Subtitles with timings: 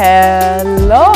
[0.00, 1.12] Hello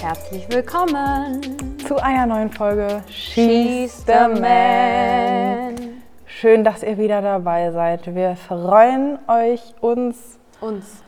[0.00, 1.40] Herzlich willkommen
[1.84, 6.00] zu einer neuen Folge She's the Man.
[6.26, 8.14] Schön, dass ihr wieder dabei seid.
[8.14, 11.02] Wir freuen euch, uns, Uns.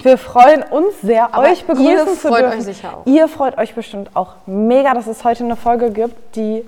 [0.00, 2.58] wir freuen uns sehr, Aber euch begrüßen ihr zu freut dürfen.
[2.58, 3.06] euch sicher auch.
[3.06, 6.64] Ihr freut euch bestimmt auch mega, dass es heute eine Folge gibt, die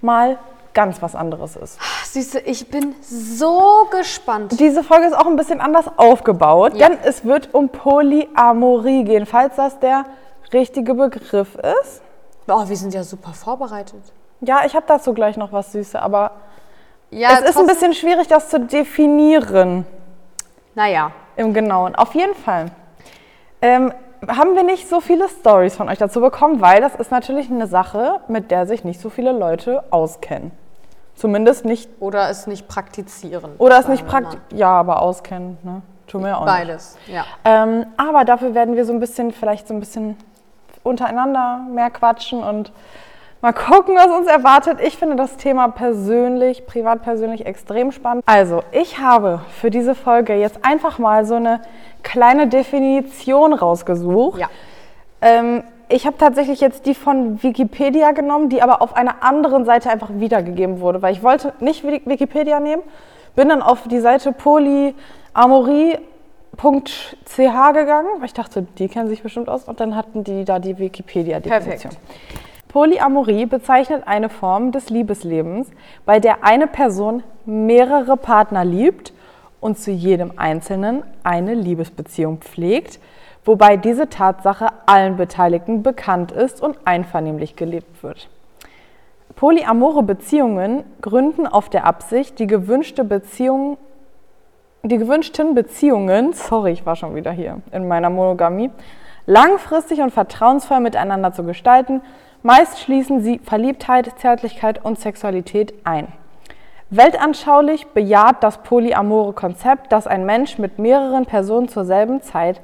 [0.00, 0.38] mal
[0.72, 1.80] ganz was anderes ist.
[2.12, 4.58] Süße, ich bin so gespannt.
[4.58, 6.88] Diese Folge ist auch ein bisschen anders aufgebaut, Ja.
[6.88, 10.04] denn es wird um Polyamorie gehen, falls das der
[10.52, 12.02] richtige Begriff ist.
[12.48, 14.00] Oh, wir sind ja super vorbereitet.
[14.40, 16.32] Ja, ich habe dazu gleich noch was Süße, aber
[17.10, 19.86] Ja, es ist ein bisschen schwierig, das zu definieren
[20.74, 21.94] Naja, im Genauen.
[21.94, 22.66] Auf jeden Fall
[23.62, 23.92] ähm,
[24.26, 27.66] haben wir nicht so viele Stories von euch dazu bekommen, weil das ist natürlich eine
[27.68, 30.50] Sache, mit der sich nicht so viele Leute auskennen.
[31.20, 33.52] Zumindest nicht, oder es nicht praktizieren.
[33.58, 35.82] oder es nicht praktisch, ja, aber auskennen, ne?
[36.06, 36.60] Tun wir auch mal.
[36.60, 36.68] nicht.
[36.68, 37.24] Beides, ja.
[37.44, 40.16] Ähm, aber dafür werden wir so ein bisschen, vielleicht so ein bisschen
[40.82, 42.72] untereinander mehr quatschen und
[43.42, 44.78] mal gucken, was uns erwartet.
[44.82, 48.24] Ich finde das Thema persönlich, privat persönlich extrem spannend.
[48.24, 51.60] Also, ich habe für diese Folge jetzt einfach mal so eine
[52.02, 54.40] kleine Definition rausgesucht.
[54.40, 54.48] Ja.
[55.20, 59.90] Ähm, ich habe tatsächlich jetzt die von Wikipedia genommen, die aber auf einer anderen Seite
[59.90, 62.82] einfach wiedergegeben wurde, weil ich wollte nicht Wiki- Wikipedia nehmen,
[63.36, 66.02] bin dann auf die Seite polyamorie.ch
[67.36, 70.78] gegangen, weil ich dachte, die kennen sich bestimmt aus und dann hatten die da die
[70.78, 71.92] Wikipedia-Definition.
[72.68, 75.68] Polyamorie bezeichnet eine Form des Liebeslebens,
[76.06, 79.12] bei der eine Person mehrere Partner liebt
[79.60, 83.00] und zu jedem Einzelnen eine Liebesbeziehung pflegt,
[83.44, 88.28] wobei diese Tatsache allen Beteiligten bekannt ist und einvernehmlich gelebt wird.
[89.36, 93.78] Polyamore Beziehungen gründen auf der Absicht, die gewünschte Beziehung,
[94.82, 98.70] die gewünschten Beziehungen, sorry, ich war schon wieder hier in meiner Monogamie,
[99.26, 102.02] langfristig und vertrauensvoll miteinander zu gestalten.
[102.42, 106.08] Meist schließen sie Verliebtheit, Zärtlichkeit und Sexualität ein.
[106.90, 112.60] Weltanschaulich bejaht das polyamore Konzept, dass ein Mensch mit mehreren Personen zur selben Zeit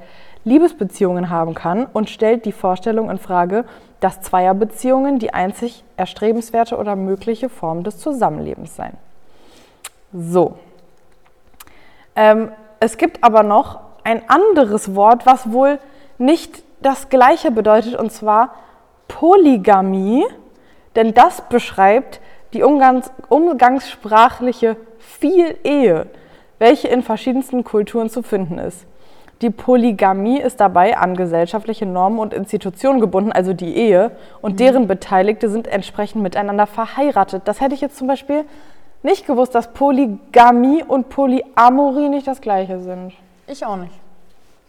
[0.47, 3.65] Liebesbeziehungen haben kann und stellt die Vorstellung in Frage,
[3.99, 8.97] dass Zweierbeziehungen die einzig erstrebenswerte oder mögliche Form des Zusammenlebens seien.
[10.13, 10.53] So.
[12.15, 15.79] Ähm, es gibt aber noch ein anderes Wort, was wohl
[16.17, 18.53] nicht das gleiche bedeutet, und zwar
[19.09, 20.25] Polygamie,
[20.95, 22.21] denn das beschreibt
[22.53, 26.07] die umgangs umgangssprachliche Viel-Ehe,
[26.57, 28.85] welche in verschiedensten Kulturen zu finden ist.
[29.41, 34.11] Die Polygamie ist dabei an gesellschaftliche Normen und Institutionen gebunden, also die Ehe,
[34.41, 37.43] und deren Beteiligte sind entsprechend miteinander verheiratet.
[37.45, 38.45] Das hätte ich jetzt zum Beispiel
[39.03, 43.13] nicht gewusst, dass Polygamie und Polyamorie nicht das gleiche sind.
[43.45, 43.93] Ich auch nicht.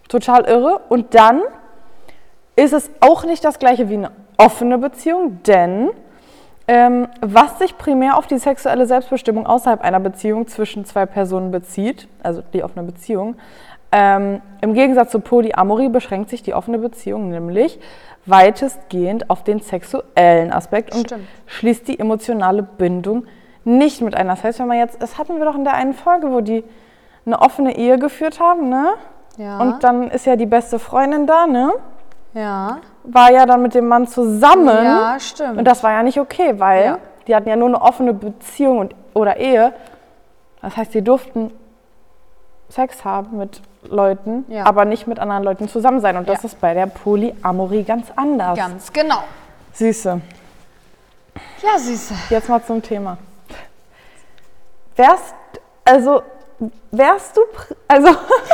[0.08, 0.80] Total irre.
[0.90, 1.40] Und dann
[2.54, 5.90] ist es auch nicht das gleiche wie eine offene Beziehung, denn
[6.70, 12.08] ähm, was sich primär auf die sexuelle Selbstbestimmung außerhalb einer Beziehung zwischen zwei Personen bezieht,
[12.22, 13.36] also die offene Beziehung,
[13.92, 17.78] ähm, im Gegensatz zu Polyamorie beschränkt sich die offene Beziehung nämlich
[18.26, 21.26] weitestgehend auf den sexuellen Aspekt und Stimmt.
[21.46, 23.24] schließt die emotionale Bindung
[23.64, 24.28] nicht mit ein.
[24.28, 26.62] Das heißt, wenn man jetzt, das hatten wir doch in der einen Folge, wo die
[27.24, 28.92] eine offene Ehe geführt haben, ne?
[29.38, 29.58] Ja.
[29.60, 31.72] Und dann ist ja die beste Freundin da, ne?
[32.34, 32.78] ja.
[33.10, 34.66] War ja dann mit dem Mann zusammen.
[34.84, 35.56] Ja, stimmt.
[35.58, 36.98] Und das war ja nicht okay, weil Ja.
[37.26, 39.72] die hatten ja nur eine offene Beziehung und, oder Ehe.
[40.60, 41.50] Das heißt, sie durften
[42.68, 44.66] Sex haben mit Leuten, Ja.
[44.66, 46.16] aber nicht mit anderen Leuten zusammen sein.
[46.16, 46.46] Und das Ja.
[46.48, 48.56] ist bei der Polyamorie ganz anders.
[48.56, 49.22] Ganz genau.
[49.74, 50.20] Süße.
[51.62, 52.14] Ja, Süße.
[52.30, 53.18] Jetzt mal zum Thema.
[54.96, 55.34] Wärst,
[55.84, 56.22] also,
[56.90, 57.40] wärst du,
[57.86, 58.08] also,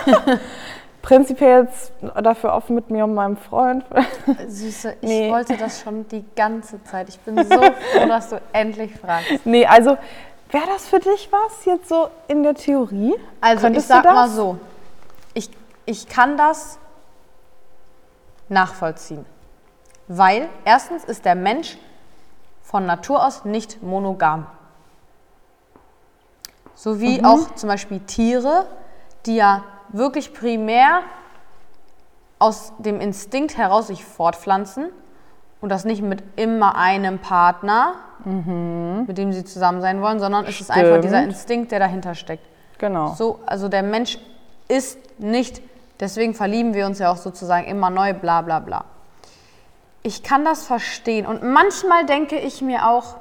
[1.03, 1.93] prinzipiell jetzt
[2.23, 3.85] dafür offen mit mir und meinem Freund?
[4.49, 5.31] Süße, ich Nee.
[5.31, 7.09] wollte das schon die ganze Zeit.
[7.09, 9.45] Ich bin so froh, dass du endlich fragst.
[9.47, 9.97] nee, also,
[10.51, 13.15] wäre das für dich was jetzt so in der Theorie?
[13.41, 14.59] Also Könntest ich sag mal so,
[15.87, 16.79] ich, kann das
[18.49, 19.25] nachvollziehen.
[20.09, 21.79] Weil erstens ist der Mensch
[22.63, 24.47] von Natur aus nicht monogam.
[26.75, 27.25] So wie Mhm.
[27.25, 28.67] auch zum Beispiel Tiere,
[29.27, 31.01] die ja wirklich primär
[32.39, 34.91] aus dem Instinkt heraus sich fortpflanzen
[35.61, 37.95] und das nicht mit immer einem Partner,
[38.27, 41.23] mit dem sie zusammen sein wollen, sondern es ist einfach dieser Mhm.
[41.23, 41.33] Stimmt.
[41.35, 42.47] Instinkt, der dahinter steckt.
[42.79, 43.15] Genau.
[43.15, 44.19] So, also der Mensch
[44.69, 45.63] ist nicht,
[46.01, 48.85] deswegen verlieben wir uns ja auch sozusagen immer neu, bla bla bla.
[50.03, 53.17] Ich kann das verstehen und manchmal denke ich mir auch,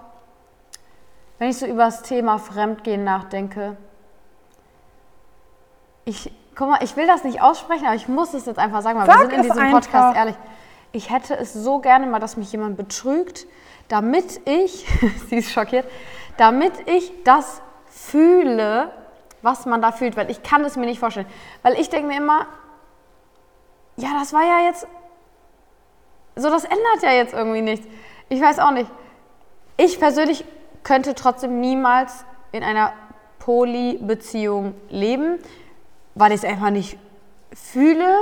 [1.40, 3.78] wenn ich so über das Thema Fremdgehen nachdenke,
[6.06, 9.00] ich guck mal, ich will das nicht aussprechen, aber ich muss es jetzt einfach sagen,
[9.00, 9.81] weil Sag wir sind in es diesem einfach.
[9.81, 10.36] Podcast ehrlich.
[10.92, 13.48] Ich hätte es so gerne mal, dass mich jemand betrügt,
[13.88, 14.86] damit ich,
[15.30, 15.88] sie ist schockiert,
[16.38, 18.92] damit ich das fühle,
[19.42, 21.28] was man da fühlt, weil ich kann es mir nicht vorstellen.
[21.62, 22.48] Weil ich denke mir immer,
[23.98, 24.88] ja, das war ja jetzt,
[26.36, 27.88] so das ändert ja jetzt irgendwie nichts.
[28.30, 28.90] Ich weiß auch nicht.
[29.78, 30.45] Ich persönlich
[30.84, 32.94] könnte trotzdem niemals in einer
[33.40, 35.40] Poly-Beziehung leben,
[36.16, 36.98] weil ich es einfach nicht
[37.54, 38.16] fühle,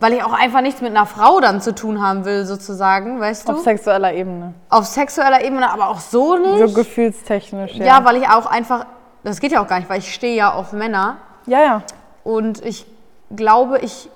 [0.00, 3.48] weil ich auch einfach nichts mit einer Frau dann zu tun haben will, sozusagen, weißt
[3.48, 3.54] du?
[3.54, 4.54] Auf sexueller Ebene.
[4.68, 6.58] Auf sexueller Ebene, aber auch so nicht.
[6.58, 7.84] So gefühlstechnisch, ja.
[7.84, 8.86] ja, weil ich auch einfach,
[9.24, 11.82] das geht ja auch gar nicht, weil ich stehe ja auf Männer ja, ja.
[12.24, 12.86] und ich
[13.34, 14.10] glaube, ich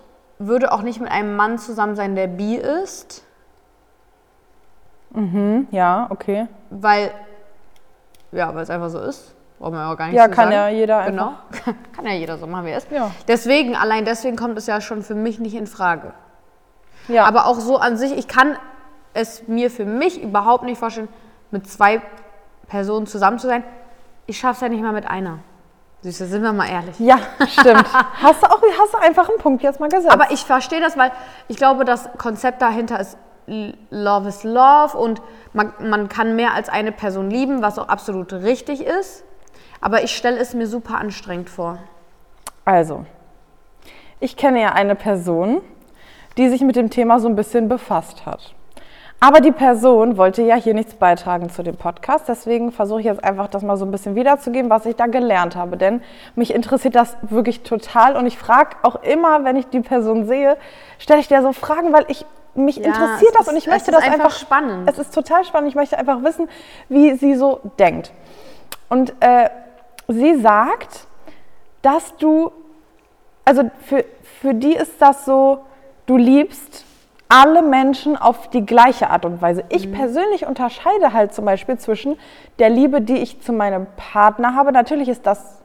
[0.46, 3.24] würde auch nicht mit einem Mann zusammen sein, der bi ist,
[5.14, 6.46] Hm, ja, okay.
[6.70, 7.10] weil,
[8.32, 9.34] ja, weil es einfach so ist.
[9.58, 10.52] Braucht man ja auch gar nicht Ja, zu kann sagen.
[10.52, 11.32] ja jeder Genau.
[11.94, 12.90] kann ja jeder so machen, wie ist.
[12.90, 13.10] Ja.
[13.28, 16.14] Deswegen, allein deswegen kommt es ja schon für mich nicht in Frage.
[17.08, 18.56] Ja, Aber auch so an sich, ich kann
[19.12, 21.08] es mir für mich überhaupt nicht vorstellen,
[21.50, 22.00] mit zwei
[22.68, 23.62] Personen zusammen zu sein.
[24.26, 25.40] Ich schaffe es ja nicht mal mit einer.
[26.02, 26.98] Süße, sind wir mal ehrlich.
[26.98, 27.86] ja, stimmt.
[28.22, 30.12] hast, du auch, hast du einfach einen Punkt jetzt mal gesetzt.
[30.12, 31.12] Aber ich verstehe das, weil
[31.46, 33.16] ich glaube, das Konzept dahinter ist
[33.46, 35.22] Love is Love und
[35.52, 39.24] man, man kann mehr als eine Person lieben, was auch absolut richtig ist.
[39.80, 41.78] Aber ich stelle es mir super anstrengend vor.
[42.64, 43.04] Also,
[44.20, 45.60] ich kenne ja eine Person,
[46.36, 48.54] die sich mit dem Thema so ein bisschen befasst hat.
[49.24, 53.22] Aber die Person wollte ja hier nichts beitragen zu dem Podcast, deswegen versuche ich jetzt
[53.22, 55.76] einfach das mal so ein bisschen wiederzugeben, was ich da gelernt habe.
[55.76, 56.02] Denn
[56.34, 60.56] mich interessiert das wirklich total und ich frage auch immer, wenn ich die Person sehe,
[60.98, 62.26] stelle ich der so Fragen, weil ich
[62.56, 64.90] mich Ja, interessiert es das ist- und ich möchte das einfach einfach spannend.
[64.90, 65.68] Es ist total spannend.
[65.68, 66.48] Ich möchte einfach wissen,
[66.88, 68.10] wie sie so denkt.
[68.88, 69.48] Und äh,
[70.08, 71.06] sie sagt,
[71.80, 72.50] dass du,
[73.44, 74.04] also für,
[74.40, 75.60] für die ist das so,
[76.06, 76.86] du liebst
[77.32, 79.64] alle Menschen auf die gleiche Art und Weise.
[79.70, 82.18] Ich persönlich unterscheide halt zum Beispiel zwischen
[82.58, 84.70] der Liebe, die ich zu meinem Partner habe.
[84.70, 85.62] Natürlich ist das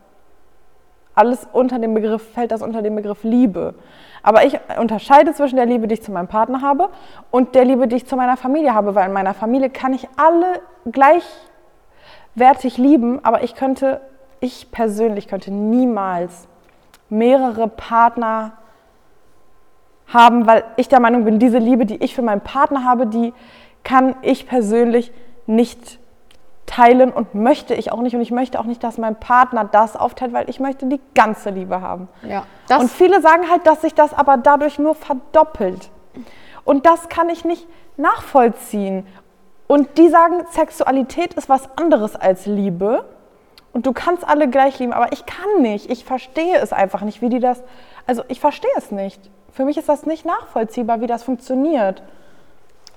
[1.13, 3.75] alles unter dem Begriff, fällt das unter den Begriff Liebe.
[4.23, 6.87] Aber ich unterscheide zwischen der Liebe, die ich zu meinem Partner habe
[7.31, 10.07] und der Liebe, die ich zu meiner Familie habe, weil in meiner Familie kann ich
[10.15, 13.99] alle gleichwertig lieben, aber ich könnte,
[14.39, 16.47] ich persönlich könnte niemals
[17.09, 18.53] mehrere Partner
[20.07, 23.33] haben, weil ich der Meinung bin, diese Liebe, die ich für meinen Partner habe, die
[23.83, 25.11] kann ich persönlich
[25.45, 25.99] nicht
[26.65, 28.15] teilen und möchte ich auch nicht.
[28.15, 31.49] Und ich möchte auch nicht, dass mein Partner das aufteilt, weil ich möchte die ganze
[31.49, 32.09] Liebe haben.
[32.23, 32.43] Ja.
[32.77, 35.89] Und viele sagen halt, dass sich das aber dadurch nur verdoppelt.
[36.65, 37.65] Und das kann ich nicht
[37.95, 39.07] nachvollziehen.
[39.67, 43.05] Und die sagen, Sexualität ist was anderes als Liebe.
[43.73, 45.89] Und du kannst alle gleich lieben, aber ich kann nicht.
[45.89, 47.63] Ich verstehe es einfach nicht, wie die das.
[48.05, 49.29] Also ich verstehe es nicht.
[49.57, 52.03] Für mich ist das nicht nachvollziehbar, wie das funktioniert.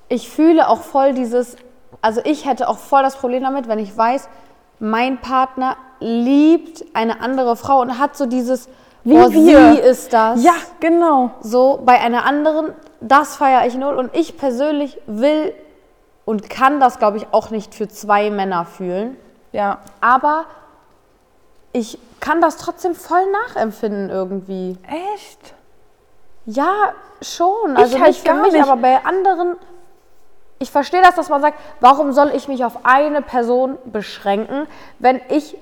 [0.09, 1.55] ich fühle auch voll dieses,
[2.03, 4.29] also ich hätte auch voll das Problem damit, wenn ich weiß,
[4.77, 8.69] mein Partner liebt eine andere Frau und hat so dieses,
[9.03, 9.73] Wie oh, wir.
[9.73, 10.43] sie ist das.
[10.43, 11.31] Ja, genau.
[11.41, 13.95] So bei einer anderen, das feiere ich null.
[13.95, 15.55] Und ich persönlich will
[16.25, 19.17] und kann das, glaube ich, auch nicht für zwei Männer fühlen.
[19.51, 19.79] Ja.
[19.99, 20.45] Aber
[21.73, 24.77] ich kann das trotzdem voll nachempfinden irgendwie.
[25.15, 25.55] Echt?
[26.45, 27.75] Ja, schon.
[27.75, 28.63] Also halt nicht für mich, nicht.
[28.63, 29.55] aber bei anderen.
[30.59, 34.67] Ich verstehe das, dass man sagt, warum soll ich mich auf eine Person beschränken,
[34.99, 35.57] wenn ich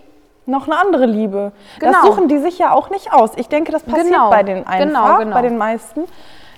[0.46, 1.52] Noch eine andere Liebe.
[1.80, 2.06] Das Genau.
[2.08, 3.34] suchen die sich ja auch nicht aus.
[3.36, 4.32] Ich denke, das passiert Genau.
[4.32, 5.36] bei den einfach, Genau, genau.
[5.36, 6.06] bei den meisten.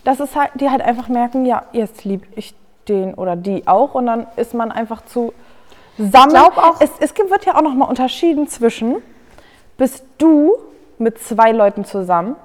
[0.06, 2.56] Dass es halt, die halt einfach merken, ja, jetzt liebe ich
[2.88, 5.34] den oder die auch und dann ist man einfach zu
[5.98, 9.01] glaub auch- es, es wird ja auch nochmal unterschieden zwischen,
[9.78, 10.54] bist du
[10.98, 12.38] mit zwei Leuten zusammen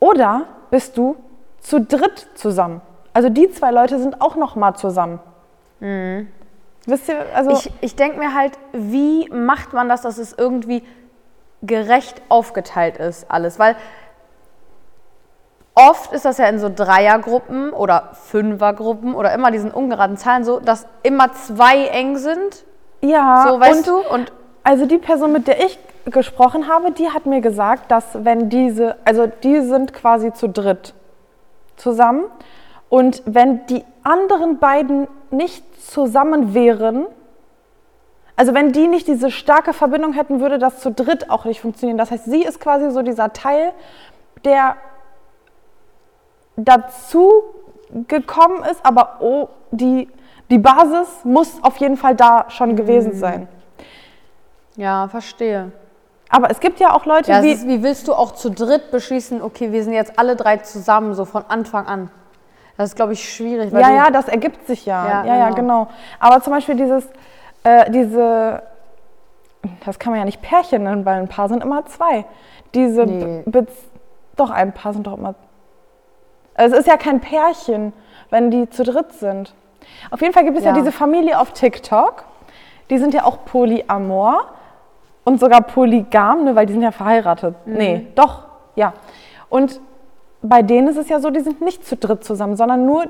[0.00, 1.16] oder bist du
[1.60, 2.80] zu dritt zusammen.
[3.12, 5.20] Also die zwei Leute sind auch nochmal zusammen.
[5.80, 10.82] Wisst ihr, also Ich, ich denke mir halt, wie macht man das, dass es irgendwie
[11.62, 13.58] gerecht aufgeteilt ist, alles?
[13.58, 13.76] Weil
[15.74, 20.60] oft ist das ja in so Dreiergruppen oder Fünfergruppen oder immer diesen ungeraden Zahlen so,
[20.60, 22.64] dass immer zwei eng sind.
[23.02, 24.14] ja, So, weißt und du?
[24.14, 24.32] Und
[24.66, 28.96] Also die Person, mit der ich gesprochen habe, die hat mir gesagt, dass wenn diese,
[29.04, 30.92] also die sind quasi zu dritt
[31.76, 32.24] zusammen
[32.88, 37.06] und wenn die anderen beiden nicht zusammen wären,
[38.34, 41.96] also wenn die nicht diese starke Verbindung hätten, würde das zu dritt auch nicht funktionieren.
[41.96, 43.70] Das heißt, sie ist quasi so dieser Teil,
[44.44, 44.74] der
[46.56, 47.30] dazu
[48.08, 50.08] gekommen ist, aber oh, die,
[50.50, 53.46] die Basis muss auf jeden Fall da schon gewesen sein.
[54.76, 55.72] Ja, verstehe.
[56.28, 57.50] Aber es gibt ja auch Leute, Ja, die.
[57.50, 61.14] ist, wie willst du auch zu dritt beschließen, okay, wir sind jetzt alle drei zusammen,
[61.14, 62.10] so von Anfang an?
[62.76, 63.72] Das ist, glaube ich, schwierig.
[63.72, 65.06] Ja, ja, das ergibt sich ja.
[65.06, 65.84] Ja, Ja, ja, genau.
[65.84, 65.88] genau.
[66.20, 67.08] Aber zum Beispiel dieses,
[67.64, 68.62] äh, diese,
[69.84, 72.24] das kann man ja nicht Pärchen nennen, weil ein Paar sind immer zwei.
[72.74, 73.42] Diese, Nee.
[73.46, 73.66] Be
[74.36, 75.34] doch, ein Paar sind doch immer.
[76.54, 77.92] Also es ist ja kein Pärchen,
[78.30, 79.54] wenn die zu dritt sind.
[80.10, 80.76] Auf jeden Fall gibt es ja, Ja.
[80.76, 82.24] diese Familie auf TikTok.
[82.90, 84.44] Die sind ja auch polyamor
[85.26, 87.54] und sogar polygam, ne, weil die sind ja verheiratet.
[87.66, 87.74] Mhm.
[87.74, 88.44] Nee, doch,
[88.76, 88.94] ja.
[89.48, 89.80] Und
[90.40, 93.06] bei denen ist es ja so, die sind nicht zu dritt zusammen, sondern nur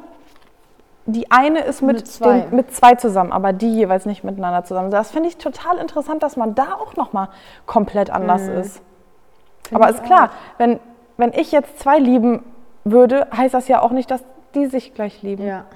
[1.05, 2.41] die eine ist mit, Mit zwei.
[2.41, 4.91] Den, mit zwei zusammen, aber die jeweils nicht miteinander zusammen.
[4.91, 7.29] Das finde ich total interessant, dass man da auch nochmal
[7.67, 8.83] komplett anders ist.
[9.73, 10.81] aber ich ist klar, wenn,
[11.19, 12.43] wenn ich jetzt zwei lieben
[12.85, 15.47] würde, heißt das ja auch nicht, dass die sich gleich lieben.
[15.47, 15.67] Ja.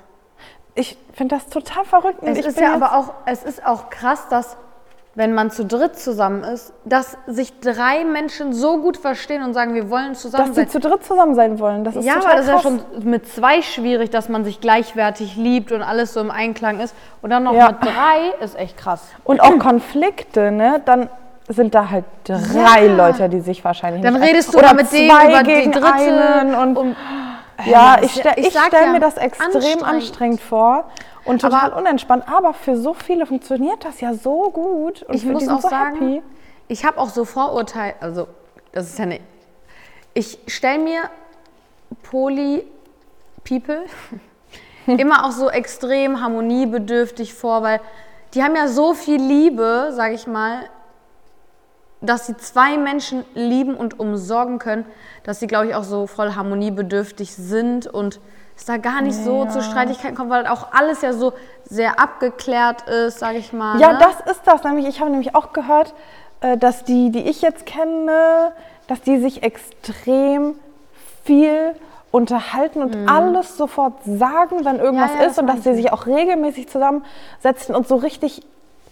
[0.75, 2.23] Ich finde das total verrückt.
[2.23, 4.57] Es ist ja aber auch, es ist auch krass, dass
[5.17, 9.75] wenn man zu dritt zusammen ist, dass sich drei Menschen so gut verstehen und sagen,
[9.75, 10.67] wir wollen zusammen dass sein.
[10.67, 11.83] sie zu dritt zusammen sein wollen.
[11.83, 12.63] Das ist ja, aber das ist ja krass.
[12.63, 16.95] schon mit zwei schwierig, dass man sich gleichwertig liebt und alles so im Einklang ist.
[17.23, 17.73] Und dann noch Ja.
[17.73, 19.03] mit drei ist echt krass.
[19.25, 20.81] Und auch Konflikte, ne?
[20.85, 21.09] Dann
[21.49, 22.95] sind da halt drei Ja.
[22.95, 26.57] Leute, die sich wahrscheinlich Dann nicht redest du Oder mit dem zwei über die dritte
[26.63, 26.97] und und-
[27.67, 30.41] ja, ich, ich ich stelle ja, mir das extrem anstrengend, anstrengend.
[30.41, 30.85] vor
[31.25, 32.25] und total Aber- unentspannt.
[32.29, 35.97] Aber für so viele funktioniert das ja so gut und Ich muss auch so sagen,
[36.15, 36.23] happy.
[36.69, 38.27] ich habe auch so Vorurteile, also
[38.73, 39.23] das ist ja nicht.
[40.15, 41.03] Ich stelle mir
[42.03, 43.85] Poly-People
[44.87, 47.81] immer auch so extrem harmoniebedürftig vor, weil
[48.35, 50.69] die haben ja so viel Liebe, sage ich mal,
[52.01, 54.87] dass sie zwei Menschen lieben und umsorgen können,
[55.25, 58.21] dass sie, glaube ich, auch so voll harmoniebedürftig sind und
[58.61, 61.33] es da gar nicht so zu Streitigkeiten kommt, weil auch alles ja so
[61.65, 63.81] sehr abgeklärt ist, sage ich mal.
[63.81, 63.99] Ja, ne?
[63.99, 64.63] das ist das.
[64.65, 65.95] Nämlich, ich habe nämlich auch gehört,
[66.41, 68.53] äh, dass die, die ich jetzt kenne,
[68.87, 70.55] dass die sich extrem
[71.25, 71.75] viel
[72.11, 75.17] unterhalten und alles sofort sagen, wenn irgendwas Mhm.
[75.17, 75.77] Ja, ja, ist das und dass sie ich.
[75.77, 78.43] sich auch regelmäßig zusammensetzen und so richtig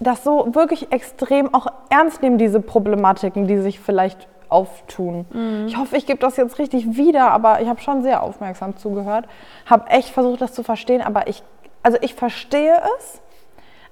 [0.01, 5.27] das so wirklich extrem auch ernst nehmen, diese Problematiken, die sich vielleicht auftun.
[5.31, 5.67] Mhm.
[5.67, 9.27] Ich hoffe, ich gebe das jetzt richtig wieder, aber ich habe schon sehr aufmerksam zugehört,
[9.67, 11.43] habe echt versucht, das zu verstehen, aber ich,
[11.83, 13.21] also ich verstehe es,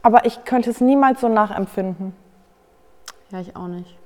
[0.03, 2.15] aber ich könnte es niemals so nachempfinden.
[3.31, 3.97] Ja, ich auch nicht.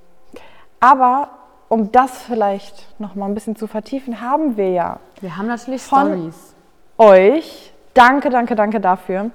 [0.79, 1.29] Aber
[1.69, 5.81] um das vielleicht noch mal ein bisschen zu vertiefen, haben wir ja Wir haben natürlich
[5.83, 6.55] Von- Stories.
[6.97, 9.29] euch, danke, danke, danke dafür,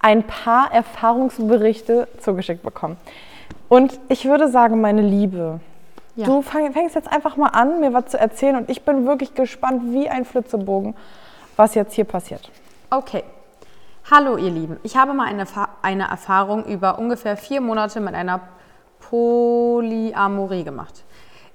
[0.00, 2.96] ein paar Erfahrungsberichte zugeschickt bekommen.
[3.68, 5.60] Und ich würde sagen, meine Liebe,
[6.18, 6.26] Ja.
[6.26, 9.92] du fängst jetzt einfach mal an, mir was zu erzählen und ich bin wirklich gespannt
[9.92, 10.96] wie ein Flitzebogen,
[11.56, 12.50] was jetzt hier passiert.
[12.90, 13.22] Okay.
[14.10, 15.44] Hallo ihr Lieben, ich habe mal eine,
[15.80, 18.40] eine Erfahrung über ungefähr vier Monate mit einer
[18.98, 21.04] Polyamorie gemacht.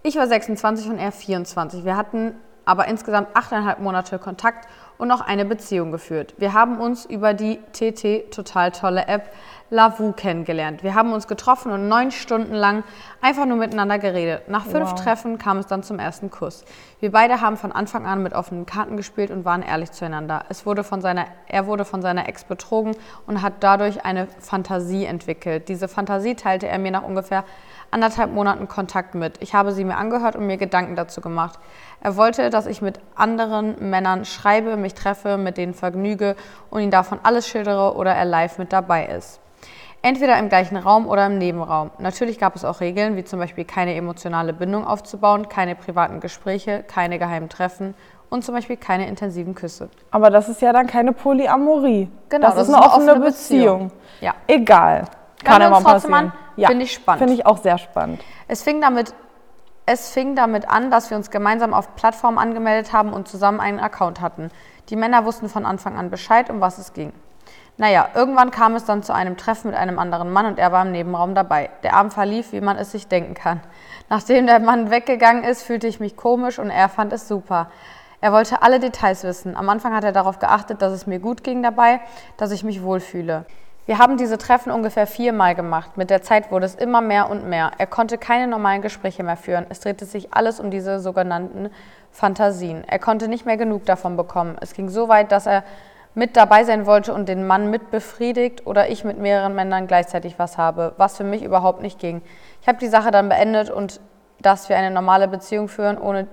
[0.01, 1.83] Ich war 26 und er 24.
[1.83, 6.35] Wir hatten aber insgesamt achteinhalb Monate Kontakt und auch eine Beziehung geführt.
[6.37, 9.33] Wir haben uns über die TT, total tolle App,
[9.73, 10.83] Lavu kennengelernt.
[10.83, 12.83] Wir haben uns getroffen und neun Stunden lang
[13.21, 14.47] einfach nur miteinander geredet.
[14.47, 15.01] Nach fünf Wow.
[15.01, 16.63] Treffen kam es dann zum ersten Kuss.
[16.99, 20.45] Wir beide haben von Anfang an mit offenen Karten gespielt und waren ehrlich zueinander.
[20.49, 25.05] Es wurde von seiner, er wurde von seiner Ex betrogen und hat dadurch eine Fantasie
[25.05, 25.67] entwickelt.
[25.69, 27.43] Diese Fantasie teilte er mir nach ungefähr
[27.89, 29.41] anderthalb Monaten Kontakt mit.
[29.41, 31.57] Ich habe sie mir angehört und mir Gedanken dazu gemacht.
[31.99, 36.35] Er wollte, dass ich mit anderen Männern schreibe, mich treffe, mit denen vergnüge
[36.69, 39.39] und ihn davon alles schildere oder er live mit dabei ist.
[40.05, 41.89] Entweder im gleichen Raum oder im Nebenraum.
[41.97, 46.83] Natürlich gab es auch Regeln, wie zum Beispiel keine emotionale Bindung aufzubauen, keine privaten Gespräche,
[46.83, 47.95] keine geheimen Treffen
[48.29, 49.89] und zum Beispiel keine intensiven Küsse.
[50.11, 52.09] Aber das ist ja dann keine Polyamorie.
[52.27, 53.91] Genau, das, ist eine offene Beziehung.
[54.19, 54.35] Ja.
[54.45, 55.05] Egal.
[55.41, 56.13] Kann Kann ja mal passieren.
[56.13, 56.33] an?
[56.57, 57.19] Finde ich spannend.
[57.19, 58.21] Finde ich auch sehr spannend.
[58.49, 59.13] Es fing damit
[59.85, 63.79] es fing damit an, dass wir uns gemeinsam auf Plattformen angemeldet haben und zusammen einen
[63.79, 64.49] Account hatten.
[64.89, 67.13] Die Männer wussten von Anfang an Bescheid, um was es ging.
[67.77, 70.85] Naja, irgendwann kam es dann zu einem Treffen mit einem anderen Mann und er war
[70.85, 71.71] im Nebenraum dabei.
[71.81, 73.61] Der Abend verlief, wie man es sich denken kann.
[74.09, 77.71] Nachdem der Mann weggegangen ist, fühlte ich mich komisch und er fand es super.
[78.21, 79.57] Er wollte alle Details wissen.
[79.57, 81.99] Am Anfang hat er darauf geachtet, dass es mir gut ging dabei,
[82.37, 83.45] dass ich mich wohlfühle.
[83.85, 85.97] Wir haben diese Treffen ungefähr viermal gemacht.
[85.97, 87.71] Mit der Zeit wurde es immer mehr und mehr.
[87.79, 89.65] Er konnte keine normalen Gespräche mehr führen.
[89.67, 91.69] Es drehte sich alles um diese sogenannten
[92.11, 92.85] Fantasien.
[92.87, 94.55] Er konnte nicht mehr genug davon bekommen.
[94.61, 95.65] Es ging so weit, dass er
[96.15, 100.37] mit dabei sein wollte und den Mann mit befriedigt oder ich mit mehreren Männern gleichzeitig
[100.37, 102.21] was habe, was für mich überhaupt nicht ging.
[102.61, 103.99] Ich habe die Sache dann beendet und
[104.41, 106.27] dass wir eine normale Beziehung führen ohne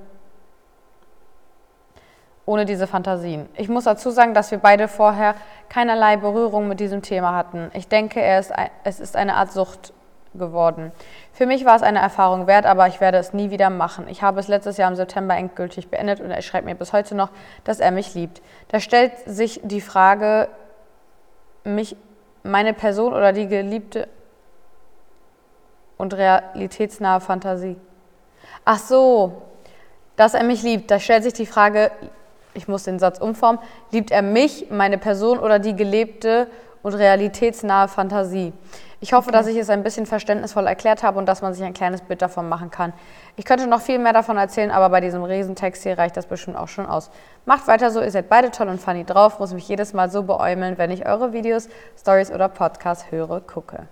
[2.47, 3.49] ohne diese Fantasien.
[3.55, 5.37] Ich muss dazu sagen, dass wir beide vorher
[5.69, 7.71] keinerlei Berührung mit diesem Thema hatten.
[7.75, 9.93] Ich denke, er ist es ist eine Art Sucht.
[10.35, 10.93] Geworden.
[11.33, 14.07] Für mich war es eine Erfahrung wert, aber ich werde es nie wieder machen.
[14.09, 17.15] Ich habe es letztes Jahr im September endgültig beendet und er schreibt mir bis heute
[17.15, 17.31] noch,
[17.65, 18.41] dass er mich liebt.
[18.69, 20.49] Da stellt sich die Frage,
[21.65, 21.97] mich,
[22.43, 24.09] meine Person oder die geliebte
[25.99, 27.77] und realitätsnahe Fantasie.
[28.65, 29.43] Ach so,
[30.17, 30.91] dass er mich liebt.
[30.91, 31.91] Da stellt sich die Frage,
[32.55, 33.61] ich muss den Satz umformen,
[33.91, 36.47] liebt er mich, meine Person oder die gelebte
[36.83, 38.53] und realitätsnahe Fantasie?
[39.03, 39.39] Ich hoffe, okay.
[39.39, 42.21] dass ich es ein bisschen verständnisvoll erklärt habe und dass man sich ein kleines Bild
[42.21, 42.93] davon machen kann.
[43.37, 46.59] Ich könnte noch viel mehr davon erzählen, aber bei diesem Riesentext hier reicht das bestimmt
[46.59, 47.11] auch schon aus.
[47.47, 50.25] Macht weiter so, ihr seid beide toll und funny drauf, muss mich jedes Mal so
[50.25, 53.87] beäumeln, wenn ich eure Videos, Stories oder Podcasts höre, gucke.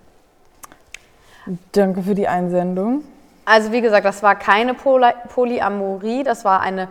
[1.72, 3.02] Danke für die Einsendung.
[3.46, 6.88] Also wie gesagt, das war keine Poly Polyamorie, das war eine,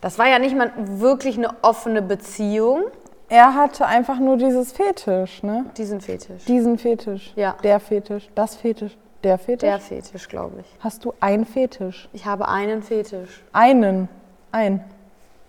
[0.00, 2.86] das war ja nicht mal wirklich eine offene Beziehung.
[3.28, 5.66] Er hatte einfach nur dieses Fetisch, ne?
[5.76, 6.44] Diesen Fetisch.
[6.44, 7.32] Diesen Fetisch.
[7.34, 7.56] Ja.
[7.64, 8.28] Der Fetisch.
[8.34, 8.96] Das Fetisch.
[9.24, 9.68] Der Fetisch?
[9.68, 10.66] Der Fetisch, glaube ich.
[10.80, 12.08] Hast du einen Fetisch?
[12.12, 13.42] Ich habe einen Fetisch.
[13.52, 14.08] Einen?
[14.52, 14.84] Ein?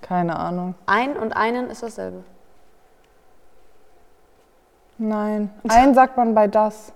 [0.01, 0.73] Keine Ahnung.
[0.87, 2.23] Ein und einen ist dasselbe.
[4.97, 5.51] Nein.
[5.67, 6.91] Ein sagt man bei das.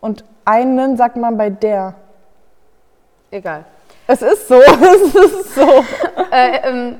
[0.00, 1.94] Und einen sagt man bei der.
[3.30, 3.64] Egal.
[4.06, 5.84] Es ist so, es ist so.
[6.32, 6.96] äh, ähm,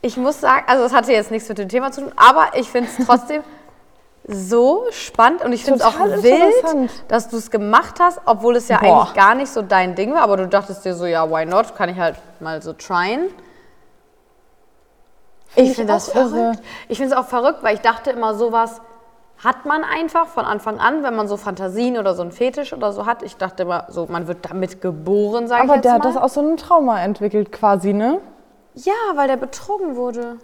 [0.00, 2.68] ich muss sagen, also es hatte jetzt nichts mit dem Thema zu tun, aber ich
[2.70, 3.42] finde es trotzdem
[4.30, 8.68] so spannend und ich finde es auch wild, dass du es gemacht hast, obwohl es
[8.68, 9.02] ja Boah.
[9.02, 11.74] eigentlich gar nicht so dein Ding war, aber du dachtest dir so, ja, why not?
[11.74, 13.30] Kann ich halt mal so tryen.
[15.56, 16.34] Ich, ich finde das verrückt.
[16.34, 16.52] Irre.
[16.88, 18.82] Ich finde es auch verrückt, weil ich dachte immer, sowas
[19.42, 22.92] hat man einfach von Anfang an, wenn man so Fantasien oder so ein Fetisch oder
[22.92, 23.22] so hat.
[23.22, 26.34] Ich dachte immer, so, man wird damit geboren, sage ich Aber der hat das aus
[26.34, 28.20] so einem Trauma entwickelt quasi, ne?
[28.84, 30.38] Ja, weil der betrogen wurde.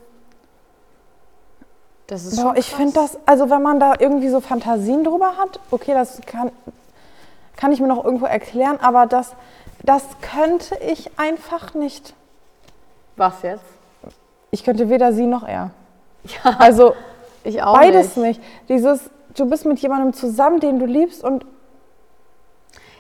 [2.06, 5.36] Das ist Boah, schon ich finde das, also wenn man da irgendwie so Fantasien drüber
[5.38, 6.52] hat, okay, das kann,
[7.56, 9.32] kann ich mir noch irgendwo erklären, aber das,
[9.82, 12.14] das könnte ich einfach nicht.
[13.16, 13.64] Was jetzt?
[14.50, 15.70] Ich könnte weder sie noch er.
[16.42, 16.56] Ja.
[16.58, 16.94] Also
[17.42, 18.40] ich auch Beides nicht.
[18.40, 18.68] nicht.
[18.70, 21.44] Dieses, du bist mit jemandem zusammen, den du liebst und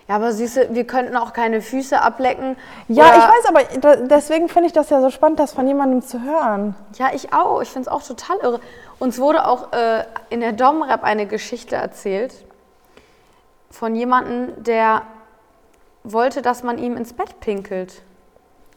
[0.08, 2.56] ja, aber siehst du, wir könnten auch keine Füße ablecken.
[2.88, 6.02] Ja, ich weiß, aber da, deswegen finde ich das ja so spannend, das von jemandem
[6.02, 6.74] zu hören.
[6.96, 7.62] Ja, ich auch.
[7.62, 8.60] Ich finde es auch total irre.
[8.98, 12.34] Uns wurde auch äh, in der Domrep eine Geschichte erzählt
[13.74, 15.02] von jemandem, der
[16.04, 18.02] wollte, dass man ihm ins Bett pinkelt.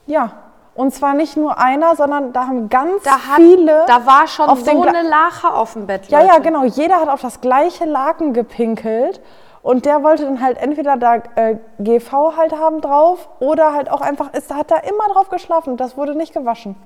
[0.06, 0.32] Ja.
[0.74, 3.84] Und zwar nicht nur einer, sondern da haben ganz da hat, viele.
[3.88, 6.08] Da war schon so eine Lache auf dem Bett.
[6.08, 6.34] Ja, Leute.
[6.34, 6.66] ja, genau.
[6.66, 9.20] Jeder hat auf das gleiche Laken gepinkelt.
[9.68, 14.00] Und der wollte dann halt entweder da äh, GV halt haben drauf oder halt auch
[14.00, 16.78] einfach, ist, hat da immer drauf geschlafen das wurde nicht gewaschen.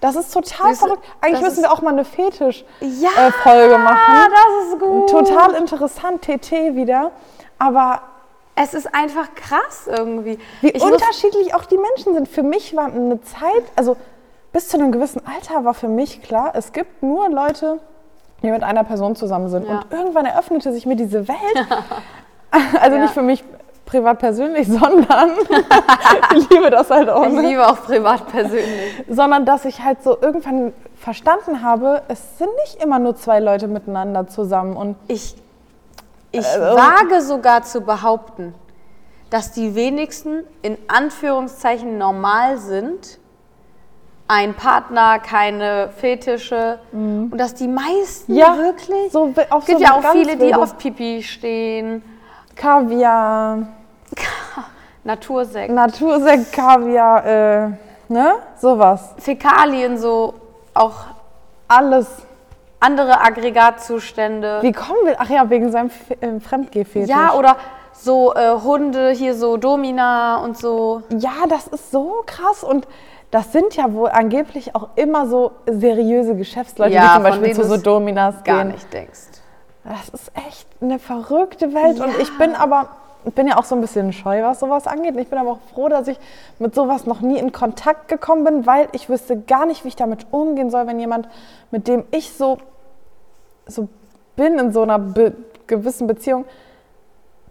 [0.00, 1.04] Das ist total Siehste, verrückt.
[1.20, 4.30] Eigentlich müssen wir auch mal eine Fetisch-Folge ja, äh, machen.
[4.30, 5.10] das ist gut.
[5.10, 7.10] Total interessant, TT wieder.
[7.58, 8.00] Aber
[8.56, 10.38] es ist einfach krass irgendwie.
[10.62, 12.28] Wie ich unterschiedlich auch die Menschen sind.
[12.28, 13.98] Für mich war eine Zeit, also
[14.54, 17.78] bis zu einem gewissen Alter war für mich klar, es gibt nur Leute,
[18.44, 19.66] die mit einer Person zusammen sind.
[19.66, 19.78] Ja.
[19.78, 21.38] Und irgendwann eröffnete sich mir diese Welt.
[22.80, 23.02] also ja.
[23.02, 23.42] nicht für mich
[23.86, 25.30] privat persönlich, sondern
[26.36, 27.26] ich liebe das halt auch.
[27.26, 27.42] Ich ne?
[27.42, 29.04] liebe auch privat persönlich.
[29.08, 33.66] Sondern dass ich halt so irgendwann verstanden habe, es sind nicht immer nur zwei Leute
[33.66, 34.76] miteinander zusammen.
[34.76, 35.36] Und ich
[36.32, 38.54] ich äh, wage sogar zu behaupten,
[39.30, 43.18] dass die wenigsten in Anführungszeichen normal sind,
[44.26, 47.28] ein Partner, keine Fetische mhm.
[47.30, 49.12] und dass die meisten ja, wirklich.
[49.12, 52.02] So, es gibt so ja auch viele, die auf Pipi stehen.
[52.56, 53.66] Kaviar.
[55.04, 55.72] Natursekt.
[55.72, 57.68] Natursekt, Kaviar, äh,
[58.08, 58.34] ne?
[58.58, 59.14] Sowas.
[59.18, 60.34] Fäkalien, so
[60.72, 60.94] auch.
[61.66, 62.06] Alles
[62.80, 64.58] andere Aggregatzustände.
[64.60, 65.16] Wie kommen wir?
[65.18, 67.08] Ach ja, wegen seinem äh, Fremdgehfetisch.
[67.08, 67.56] Ja, oder
[67.92, 71.02] so äh, Hunde, hier so Domina und so.
[71.10, 72.86] Ja, das ist so krass und
[73.34, 77.64] das sind ja wohl angeblich auch immer so seriöse Geschäftsleute, ja, die zum Beispiel zu
[77.64, 78.74] so Dominas gar gehen.
[78.74, 79.22] nicht denkst.
[79.82, 82.04] Das ist echt eine verrückte Welt ja.
[82.04, 82.90] und ich bin aber
[83.34, 85.14] bin ja auch so ein bisschen scheu, was sowas angeht.
[85.14, 86.16] Und ich bin aber auch froh, dass ich
[86.60, 89.96] mit sowas noch nie in Kontakt gekommen bin, weil ich wüsste gar nicht, wie ich
[89.96, 91.26] damit umgehen soll, wenn jemand,
[91.72, 92.58] mit dem ich so
[93.66, 93.88] so
[94.36, 95.32] bin in so einer be
[95.66, 96.44] gewissen Beziehung,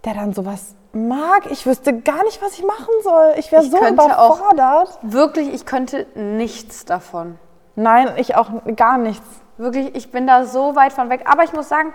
[0.05, 1.51] der dann sowas mag.
[1.51, 3.33] Ich wüsste gar nicht, was ich machen soll.
[3.37, 4.99] Ich wäre so überfordert.
[5.01, 7.37] Wirklich, ich könnte nichts davon.
[7.75, 9.25] Nein, ich auch gar nichts.
[9.57, 11.25] Wirklich, ich bin da so weit von weg.
[11.25, 11.93] Aber ich muss sagen,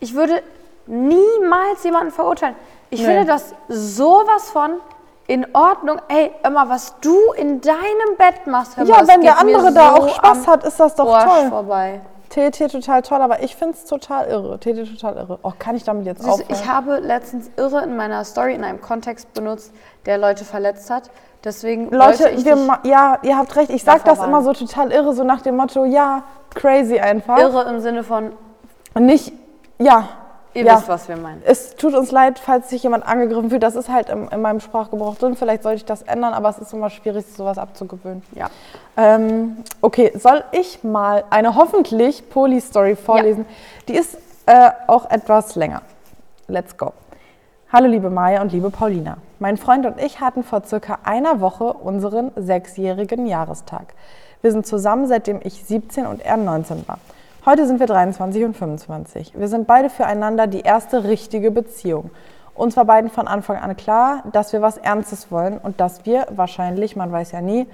[0.00, 0.42] ich würde
[0.86, 2.56] niemals jemanden verurteilen.
[2.90, 3.06] Ich nee.
[3.06, 4.72] finde das sowas von
[5.26, 6.00] in Ordnung.
[6.08, 8.76] Ey, immer was du in deinem Bett machst.
[8.76, 11.48] Hör ja, mal, wenn der andere da so auch Spaß hat, ist das doch toll.
[11.48, 12.00] vorbei.
[12.30, 14.58] TT total toll, aber ich finde es total irre.
[14.58, 15.38] TT total irre.
[15.42, 16.46] Oh, kann ich damit jetzt aufhören?
[16.48, 19.72] Ich habe letztens irre in meiner Story in einem Kontext benutzt,
[20.06, 21.10] der Leute verletzt hat.
[21.42, 23.70] Deswegen Leute, wir ja, ihr habt recht.
[23.70, 26.22] Ich sage das immer so total irre, so nach dem Motto, ja,
[26.54, 27.38] crazy einfach.
[27.38, 28.32] Irre im Sinne von
[28.98, 29.32] nicht,
[29.78, 30.08] ja,
[30.52, 31.42] Ihr ja, wisst, was wir meinen.
[31.44, 33.62] Es tut uns leid, falls sich jemand angegriffen fühlt.
[33.62, 35.36] Das ist halt im, in meinem Sprachgebrauch drin.
[35.36, 38.22] Vielleicht sollte ich das ändern, aber es ist immer schwierig, sowas abzugewöhnen.
[38.34, 38.50] Ja.
[38.96, 43.44] Ähm, okay, soll ich mal eine hoffentlich Poli-Story vorlesen?
[43.48, 43.54] Ja.
[43.88, 45.82] Die ist äh, auch etwas länger.
[46.48, 46.92] Let's go.
[47.72, 49.18] Hallo liebe Maya und liebe Paulina.
[49.38, 53.94] Mein Freund und ich hatten vor circa einer Woche unseren sechsjährigen Jahrestag.
[54.42, 56.98] Wir sind zusammen, seitdem ich 17 und er 19 war.
[57.46, 59.32] Heute sind wir 23 und 25.
[59.34, 62.10] Wir sind beide füreinander die erste richtige Beziehung.
[62.54, 66.26] Uns war beiden von Anfang an klar, dass wir was Ernstes wollen und dass wir
[66.28, 67.66] wahrscheinlich, man weiß ja nie,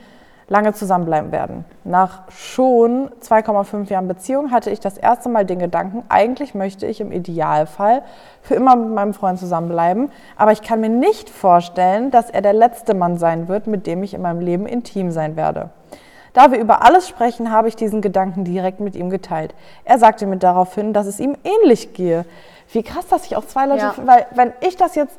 [0.46, 1.64] lange zusammenbleiben werden.
[1.82, 7.00] Nach schon 2,5 Jahren Beziehung hatte ich das erste Mal den Gedanken, eigentlich möchte ich
[7.00, 8.02] im Idealfall
[8.42, 12.52] für immer mit meinem Freund zusammenbleiben, aber ich kann mir nicht vorstellen, dass er der
[12.52, 15.70] letzte Mann sein wird, mit dem ich in meinem Leben intim sein werde.
[16.36, 19.54] Da wir über alles sprechen, habe ich diesen Gedanken direkt mit ihm geteilt.
[19.86, 22.26] Er sagte mir daraufhin, dass es ihm ähnlich gehe.
[22.72, 23.94] Wie krass, dass ich auch zwei Leute, ja.
[24.04, 25.18] weil wenn ich das jetzt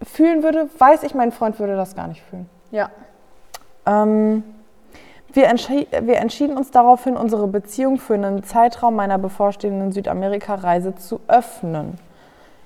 [0.00, 2.48] fühlen würde, weiß ich, mein Freund würde das gar nicht fühlen.
[2.70, 2.90] Ja.
[3.84, 4.44] Ähm,
[5.32, 11.18] wir, entschi wir, entschieden uns daraufhin, unsere Beziehung für einen Zeitraum meiner bevorstehenden Südamerika-Reise zu
[11.26, 11.98] öffnen.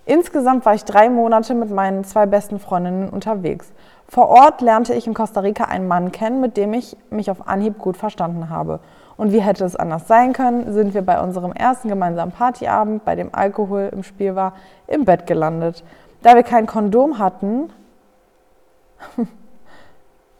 [0.05, 3.73] Insgesamt war ich drei Monate mit meinen zwei besten Freundinnen unterwegs.
[4.09, 7.49] Vor Ort lernte ich in Costa Rica einen Mann kennen, mit dem ich mich auf
[7.49, 8.81] Anhieb gut verstanden habe.
[9.17, 13.15] Und wie hätte es anders sein können, sind wir bei unserem ersten gemeinsamen Partyabend, bei
[13.15, 14.55] dem Alkohol im Spiel war,
[14.87, 15.85] im Bett gelandet.
[16.23, 17.71] Da wir kein Kondom hatten.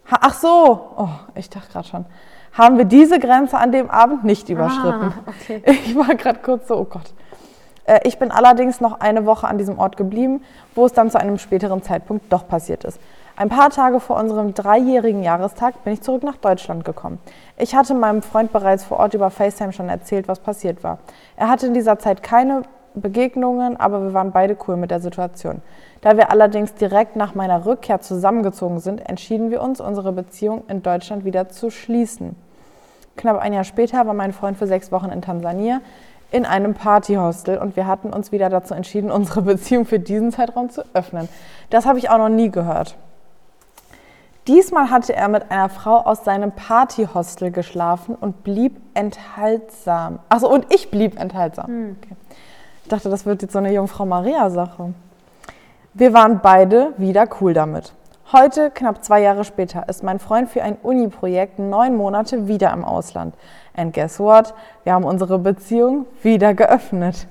[0.09, 2.05] Ach so, oh, ich dachte gerade schon.
[2.53, 5.13] Haben wir diese Grenze an dem Abend nicht überschritten.
[5.13, 5.61] Ah, okay.
[5.65, 7.13] Ich war gerade kurz so, oh Gott.
[7.85, 11.19] Äh, ich bin allerdings noch eine Woche an diesem Ort geblieben, wo es dann zu
[11.19, 12.99] einem späteren Zeitpunkt doch passiert ist.
[13.37, 17.19] Ein paar Tage vor unserem dreijährigen Jahrestag bin ich zurück nach Deutschland gekommen.
[17.57, 20.99] Ich hatte meinem Freund bereits vor Ort über FaceTime schon erzählt, was passiert war.
[21.35, 22.61] Er hatte in dieser Zeit keine
[22.93, 25.61] Begegnungen, aber wir waren beide cool mit der Situation.
[25.99, 30.81] Da wir allerdings direkt nach meiner Rückkehr zusammengezogen sind, entschieden wir uns, unsere Beziehung in
[30.81, 32.37] Deutschland wieder zu schließen.
[33.17, 35.81] Knapp ein Jahr später war mein Freund für sechs Wochen in Tansania
[36.31, 40.69] in einem Partyhostel und wir hatten uns wieder dazu entschieden, unsere Beziehung für diesen Zeitraum
[40.69, 41.27] zu öffnen.
[41.69, 42.95] Das habe ich auch noch nie gehört.
[44.47, 50.19] Diesmal hatte er mit einer Frau aus seinem Partyhostel geschlafen und blieb enthaltsam.
[50.29, 51.67] Achso, und ich blieb enthaltsam.
[51.67, 51.95] Hm.
[51.99, 52.15] Okay.
[52.83, 54.93] Ich dachte, das wird jetzt so eine Jungfrau Maria-Sache.
[55.95, 57.93] Wir waren beide wieder cool damit.
[58.31, 62.83] Heute, knapp zwei Jahre später, ist mein Freund für ein Uni-Projekt neun Monate wieder im
[62.83, 63.33] Ausland.
[63.75, 64.53] And guess what?
[64.83, 67.27] Wir haben unsere Beziehung wieder geöffnet.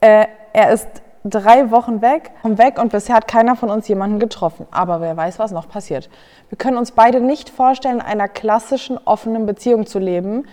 [0.00, 0.88] Äh, er ist
[1.24, 4.66] drei Wochen weg, weg und bisher hat keiner von uns jemanden getroffen.
[4.70, 6.08] Aber wer weiß, was noch passiert.
[6.48, 10.46] Wir können uns beide nicht vorstellen, in einer klassischen offenen Beziehung zu leben,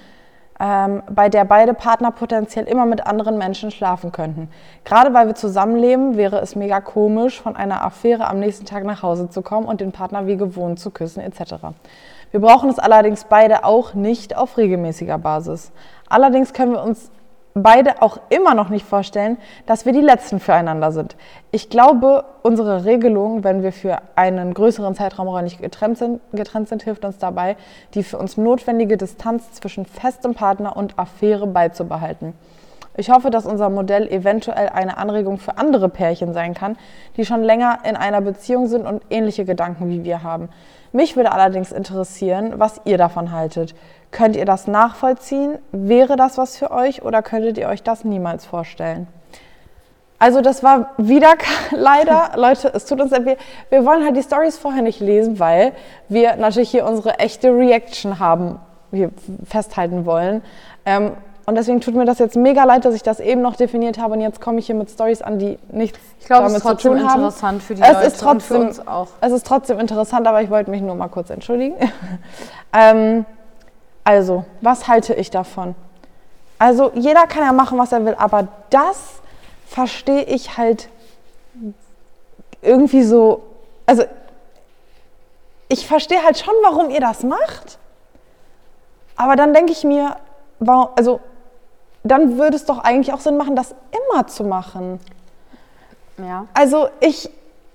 [0.60, 4.50] ähm, bei der beide Partner potenziell immer mit anderen Menschen schlafen könnten.
[4.86, 9.04] Gerade weil wir zusammenleben, wäre es mega komisch, von einer Affäre am nächsten Tag nach
[9.04, 11.56] Hause zu kommen und den Partner wie gewohnt zu küssen etc.
[12.32, 15.72] Wir brauchen es allerdings beide auch nicht auf regelmäßiger Basis.
[16.10, 17.12] Allerdings können wir uns
[17.56, 21.16] beide auch immer noch nicht vorstellen, dass wir die Letzten füreinander sind.
[21.52, 26.84] Ich glaube, unsere Regelung, wenn wir für einen größeren Zeitraum räumlich getrennt sind, getrennt sind,
[26.84, 27.56] hilft uns dabei,
[27.94, 32.34] die für uns notwendige Distanz zwischen festem Partner und Affäre beizubehalten.
[32.98, 36.78] Ich hoffe, dass unser Modell eventuell eine Anregung für andere Pärchen sein kann,
[37.16, 40.50] die schon länger in einer Beziehung sind und ähnliche Gedanken wie wir haben.
[40.94, 43.76] Mich würde allerdings interessieren, was ihr davon haltet.
[44.12, 45.60] Könnt ihr das nachvollziehen?
[45.72, 49.08] Wäre das was für euch oder könntet ihr euch das niemals vorstellen?
[50.18, 51.34] Also das war wieder
[51.72, 53.38] leider, Leute, es tut uns leid, wir,
[53.70, 55.74] wir wollen halt die Stories vorher nicht lesen, weil
[56.08, 58.60] wir natürlich hier unsere echte Reaction haben,
[58.92, 59.12] hier
[59.46, 60.42] festhalten wollen.
[60.86, 61.12] Ähm,
[61.48, 64.14] und deswegen tut mir das jetzt mega leid, dass ich das eben noch definiert habe
[64.14, 66.72] und jetzt komme ich hier mit Stories an, die nichts ich glaube, damit es ist
[66.72, 69.08] trotzdem interessant für die es Leute ist trotzdem, und für uns auch.
[69.22, 71.76] Es ist trotzdem interessant, aber ich wollte mich nur mal kurz entschuldigen.
[72.74, 73.26] ähm,
[74.06, 75.76] also, was halte ich davon?
[76.58, 79.16] Also, jeder kann ja machen, was er will, aber das
[79.68, 80.88] verstehe ich halt
[82.62, 83.44] irgendwie so.
[83.86, 84.04] Also,
[85.68, 87.80] ich verstehe halt schon, warum ihr das macht.
[89.18, 90.18] Aber dann denke ich mir,
[90.60, 91.20] warum, also
[92.04, 95.00] dann würde es doch eigentlich auch Sinn machen, das immer zu machen.
[96.18, 96.46] Ja.
[96.54, 97.30] Also ich,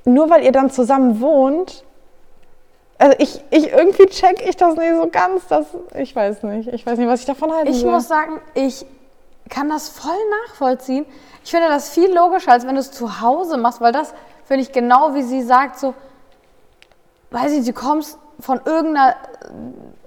[0.05, 1.85] nur weil ihr dann zusammen wohnt,
[3.01, 6.85] also ich, ich irgendwie check ich das nicht so ganz, dass, ich weiß nicht, ich
[6.85, 7.71] weiß nicht, was ich davon halte.
[7.71, 7.91] Ich soll.
[7.91, 8.85] muss sagen, ich
[9.49, 10.13] kann das voll
[10.47, 11.07] nachvollziehen.
[11.43, 14.13] Ich finde das viel logischer, als wenn du es zu Hause machst, weil das
[14.45, 15.95] finde ich genau wie sie sagt, so,
[17.31, 19.17] weiß ich, du kommst von irgendeiner,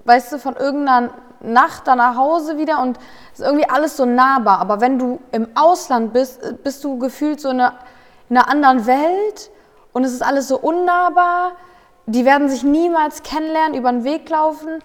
[0.04, 2.96] weißt du, von irgendeiner Nacht dann nach Hause wieder und
[3.32, 4.60] ist irgendwie alles so nahbar.
[4.60, 7.74] Aber wenn du im Ausland bist, bist du gefühlt so in einer,
[8.30, 9.50] in einer anderen Welt
[9.92, 11.56] und es ist alles so unnahbar.
[12.06, 14.80] Die werden sich niemals kennenlernen, über den Weg laufen.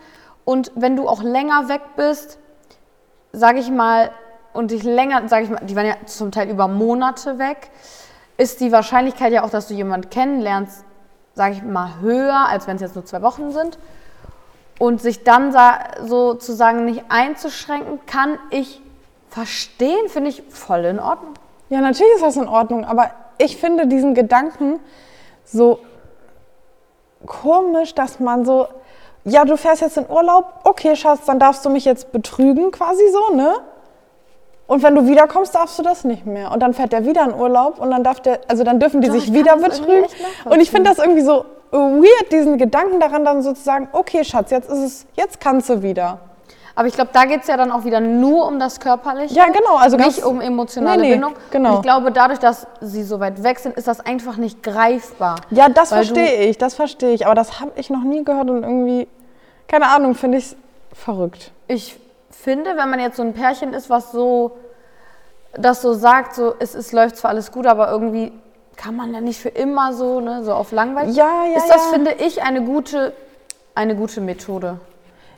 [0.46, 2.40] Und wenn du auch länger weg bist,
[3.34, 4.12] sage ich mal,
[4.54, 7.70] und dich länger, sage ich mal, die waren ja zum Teil über Monate weg,
[8.38, 10.84] ist die Wahrscheinlichkeit ja auch, dass du jemanden kennenlernst,
[11.36, 13.78] sage ich mal, höher, als wenn es jetzt nur zwei Wochen sind.
[14.80, 15.54] Und sich dann
[16.06, 18.82] sozusagen nicht einzuschränken, kann ich
[19.30, 21.34] verstehen, finde ich voll in Ordnung.
[21.70, 24.80] Ja, natürlich ist das in Ordnung, aber ich finde diesen Gedanken
[25.44, 25.80] so
[27.26, 28.68] komisch, dass man so,
[29.24, 33.04] ja, du fährst jetzt in Urlaub, okay, Schatz, dann darfst du mich jetzt betrügen, quasi
[33.12, 33.56] so, ne?
[34.68, 36.52] Und wenn du wiederkommst, darfst du das nicht mehr.
[36.52, 39.08] Und dann fährt der wieder in Urlaub und dann darf der, also dann dürfen die
[39.08, 40.06] Doch, sich wieder betrügen.
[40.46, 44.70] Und ich finde das irgendwie so weird, diesen Gedanken daran dann sozusagen, okay, Schatz, jetzt
[44.70, 46.20] ist es, jetzt kannst du wieder.
[46.80, 49.36] Aber ich glaube, da geht es ja dann auch wieder nur um das Körperliche.
[49.36, 49.76] Ja, genau.
[49.76, 51.34] Also nicht um emotionale nee, nee, Bindung.
[51.52, 51.72] Genau.
[51.72, 55.42] Und ich glaube, dadurch, dass sie so weit weg sind, ist das einfach nicht greifbar.
[55.50, 57.26] Ja, das verstehe ich, das verstehe ich.
[57.26, 59.10] Aber das habe ich noch nie gehört und irgendwie,
[59.68, 60.56] keine Ahnung, finde ich
[60.94, 61.52] verrückt.
[61.68, 62.00] Ich
[62.32, 64.56] finde, wenn man jetzt so ein Pärchen ist, was so
[65.58, 68.32] das so sagt, so es, es läuft zwar alles gut, aber irgendwie
[68.78, 71.14] kann man ja nicht für immer so, ne, so auf langweilig.
[71.14, 71.92] Ja, ja, ist das, ja.
[71.92, 73.12] finde ich, eine gute,
[73.76, 74.80] eine gute Methode.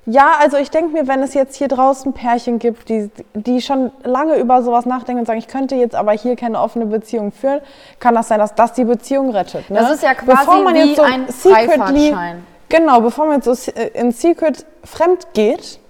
[0.06, 3.92] Ja, also ich denke mir, wenn es jetzt hier draußen Pärchen gibt, die, die schon
[4.04, 7.62] lange über sowas nachdenken und sagen, ich könnte jetzt aber hier keine offene Beziehung führen,
[8.00, 9.70] kann das sein, dass das die Beziehung rettet.
[9.70, 9.80] Ne?
[9.80, 12.44] Das ist ja quasi bevor man wie so ein Freifahrtschein.
[12.70, 15.82] Genau, bevor man jetzt so in Secret fremd geht,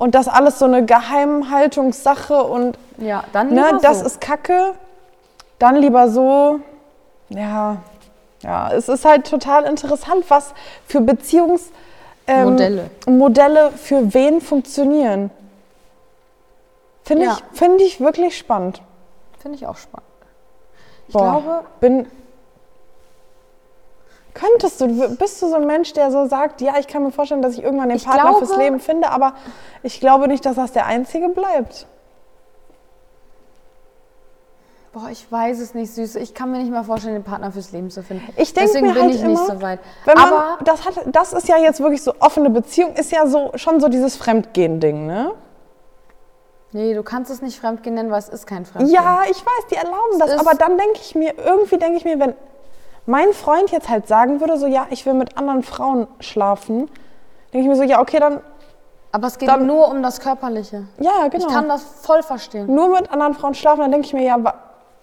[0.00, 4.06] und das alles so eine Geheimhaltungssache und ja, dann ne, das so.
[4.06, 4.72] ist Kacke,
[5.58, 6.60] dann lieber so.
[7.28, 7.76] Ja,
[8.42, 10.54] ja, es ist halt total interessant, was
[10.86, 11.70] für Beziehungsmodelle
[12.30, 15.30] ähm, Modelle für wen funktionieren.
[17.02, 17.38] Finde ja.
[17.38, 18.82] ich, find ich wirklich spannend.
[19.38, 20.06] Finde ich auch spannend.
[21.08, 22.06] Ich Boah, glaube, bin
[24.32, 27.42] Könntest du, bist du so ein Mensch, der so sagt, ja, ich kann mir vorstellen,
[27.42, 29.34] dass ich irgendwann den Partner glaube, fürs Leben finde, aber
[29.82, 31.86] ich glaube nicht, dass das der einzige bleibt.
[34.92, 36.18] Boah, ich weiß es nicht, Süße.
[36.18, 38.26] Ich kann mir nicht mal vorstellen, den Partner fürs Leben zu finden.
[38.36, 39.78] Ich denke Deswegen mir bin halt ich immer, nicht so weit.
[40.04, 43.26] Wenn man, aber das, hat, das ist ja jetzt wirklich so offene Beziehung, ist ja
[43.28, 45.32] so schon so dieses Fremdgehen-Ding, ne?
[46.72, 48.92] Nee, du kannst es nicht Fremdgehen nennen, weil es ist kein Fremdgehen.
[48.92, 52.18] Ja, ich weiß, die erlauben das, aber dann denke ich mir, irgendwie denke ich mir,
[52.18, 52.34] wenn
[53.06, 56.90] mein Freund jetzt halt sagen würde, so ja, ich will mit anderen Frauen schlafen,
[57.52, 58.40] denke ich mir so, ja, okay, dann.
[59.12, 60.86] Aber es geht dann, nur um das Körperliche.
[60.98, 61.46] Ja, genau.
[61.46, 62.72] Ich kann das voll verstehen.
[62.72, 64.36] Nur mit anderen Frauen schlafen, dann denke ich mir, ja,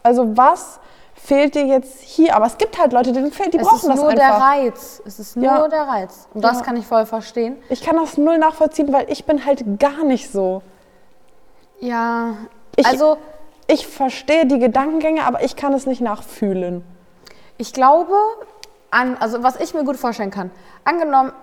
[0.08, 0.80] also was
[1.13, 2.36] fehlt dir jetzt hier?
[2.36, 4.08] Aber es gibt halt Leute, denen fehlt, die es brauchen das einfach.
[4.08, 5.02] Es ist nur der Reiz.
[5.06, 5.67] Es ist nur ja.
[5.67, 6.28] der Reiz.
[6.34, 6.63] Und das ja.
[6.63, 7.58] kann ich voll verstehen.
[7.70, 10.62] Ich kann das null nachvollziehen, weil ich bin halt gar nicht so.
[11.80, 12.36] Ja,
[12.76, 13.17] ich, also...
[13.70, 16.86] Ich verstehe die Gedankengänge, aber ich kann es nicht nachfühlen.
[17.58, 18.13] Ich glaube,
[18.91, 20.52] an, also was ich mir gut vorstellen kann,
[20.86, 21.34] angenommen,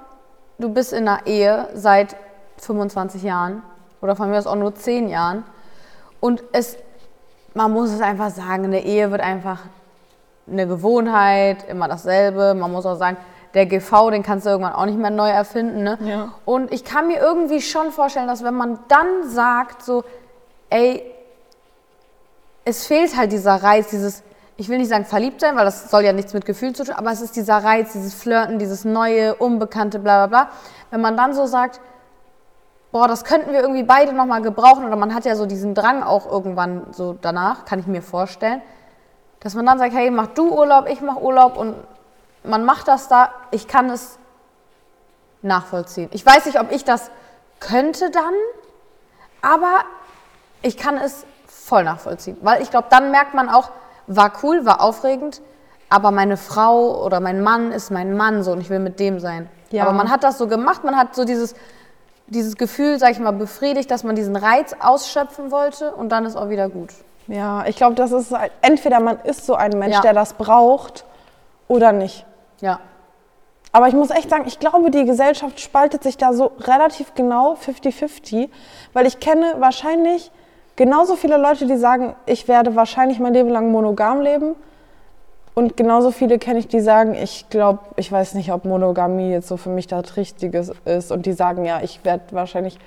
[0.58, 2.16] du bist in einer Ehe seit
[2.58, 3.62] 25 Jahren
[4.00, 5.44] oder von mir aus auch nur 10 Jahren
[6.20, 6.78] und es,
[7.54, 9.60] man muss es einfach sagen, eine Ehe wird einfach
[10.50, 12.54] eine Gewohnheit, immer dasselbe.
[12.54, 13.16] Man muss auch sagen,
[13.54, 15.84] der GV, den kannst du irgendwann auch nicht mehr neu erfinden.
[15.84, 15.98] Ne?
[16.04, 16.34] Ja.
[16.44, 20.04] Und ich kann mir irgendwie schon vorstellen, dass wenn man dann sagt, so,
[20.70, 21.02] ey,
[22.64, 24.22] es fehlt halt dieser Reiz, dieses,
[24.56, 26.94] ich will nicht sagen verliebt sein, weil das soll ja nichts mit Gefühlen zu tun,
[26.94, 30.52] aber es ist dieser Reiz, dieses Flirten, dieses neue, unbekannte, bla bla bla.
[30.90, 31.80] Wenn man dann so sagt,
[32.94, 36.04] boah, das könnten wir irgendwie beide nochmal gebrauchen, oder man hat ja so diesen Drang
[36.04, 38.62] auch irgendwann so danach, kann ich mir vorstellen,
[39.40, 41.74] dass man dann sagt, hey, mach du Urlaub, ich mach Urlaub und
[42.44, 44.16] man macht das da, ich kann es
[45.42, 46.08] nachvollziehen.
[46.12, 47.10] Ich weiß nicht, ob ich das
[47.58, 48.32] könnte dann,
[49.42, 49.80] aber
[50.62, 53.72] ich kann es voll nachvollziehen, weil ich glaube, dann merkt man auch,
[54.06, 55.42] war cool, war aufregend,
[55.88, 59.18] aber meine Frau oder mein Mann ist mein Mann so und ich will mit dem
[59.18, 59.50] sein.
[59.72, 59.82] Ja.
[59.82, 61.56] Aber man hat das so gemacht, man hat so dieses,
[62.26, 66.36] dieses Gefühl, sag ich mal, befriedigt, dass man diesen Reiz ausschöpfen wollte und dann ist
[66.36, 66.90] auch wieder gut.
[67.26, 70.00] Ja, ich glaube, das ist halt, entweder man ist so ein Mensch, ja.
[70.00, 71.04] der das braucht
[71.68, 72.26] oder nicht.
[72.60, 72.80] Ja.
[73.72, 77.54] Aber ich muss echt sagen, ich glaube, die Gesellschaft spaltet sich da so relativ genau
[77.54, 78.48] 50-50,
[78.92, 80.30] weil ich kenne wahrscheinlich
[80.76, 84.54] genauso viele Leute, die sagen, ich werde wahrscheinlich mein Leben lang monogam leben.
[85.54, 89.46] Und genauso viele kenne ich, die sagen, ich glaube, ich weiß nicht, ob Monogamie jetzt
[89.48, 91.12] so für mich das Richtige ist.
[91.12, 92.78] Und die sagen, ja, ich werde wahrscheinlich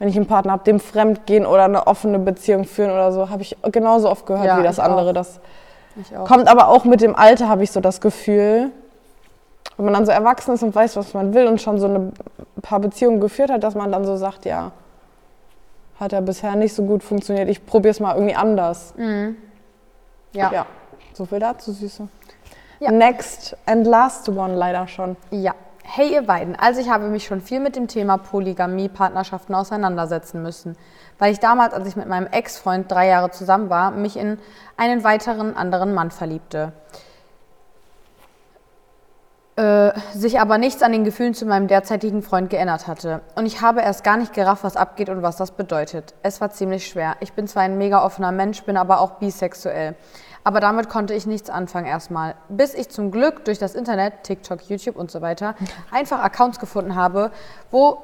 [0.00, 3.28] wenn ich einen Partner habe, dem fremd gehen oder eine offene Beziehung führen oder so,
[3.28, 5.10] habe ich genauso oft gehört Ja, wie das andere.
[5.10, 5.12] auch.
[5.12, 5.40] Das
[6.26, 8.70] kommt aber auch mit dem Alter, habe ich so das Gefühl.
[9.76, 12.12] Wenn man dann so erwachsen ist und weiß, was man will und schon so ein
[12.62, 14.72] paar Beziehungen geführt hat, dass man dann so sagt, ja,
[15.98, 18.94] hat ja bisher nicht so gut funktioniert, ich probiere es mal irgendwie anders.
[20.32, 20.50] Ja.
[20.50, 20.66] Ja,
[21.14, 22.08] so viel dazu, Süße.
[22.80, 22.90] Ja.
[22.90, 25.16] Next and last one leider schon.
[25.30, 25.54] Ja.
[25.82, 30.40] Hey ihr beiden, also ich habe mich schon viel mit dem Thema Polygamie, Partnerschaften auseinandersetzen
[30.40, 30.76] müssen,
[31.18, 34.38] weil ich damals, als ich mit meinem Ex-Freund drei Jahre zusammen war, mich in
[34.76, 36.72] einen weiteren anderen Mann verliebte.
[39.56, 43.20] Äh, sich aber nichts an den Gefühlen zu meinem derzeitigen Freund geändert hatte.
[43.34, 46.14] Und ich habe erst gar nicht gerafft, was abgeht und was das bedeutet.
[46.22, 47.16] Es war ziemlich schwer.
[47.20, 49.96] Ich bin zwar ein mega offener Mensch, bin aber auch bisexuell.
[50.44, 52.34] Aber damit konnte ich nichts anfangen erstmal.
[52.48, 55.54] Bis ich zum Glück durch das Internet, TikTok, YouTube und so weiter,
[55.90, 57.30] einfach Accounts gefunden habe,
[57.70, 58.02] wo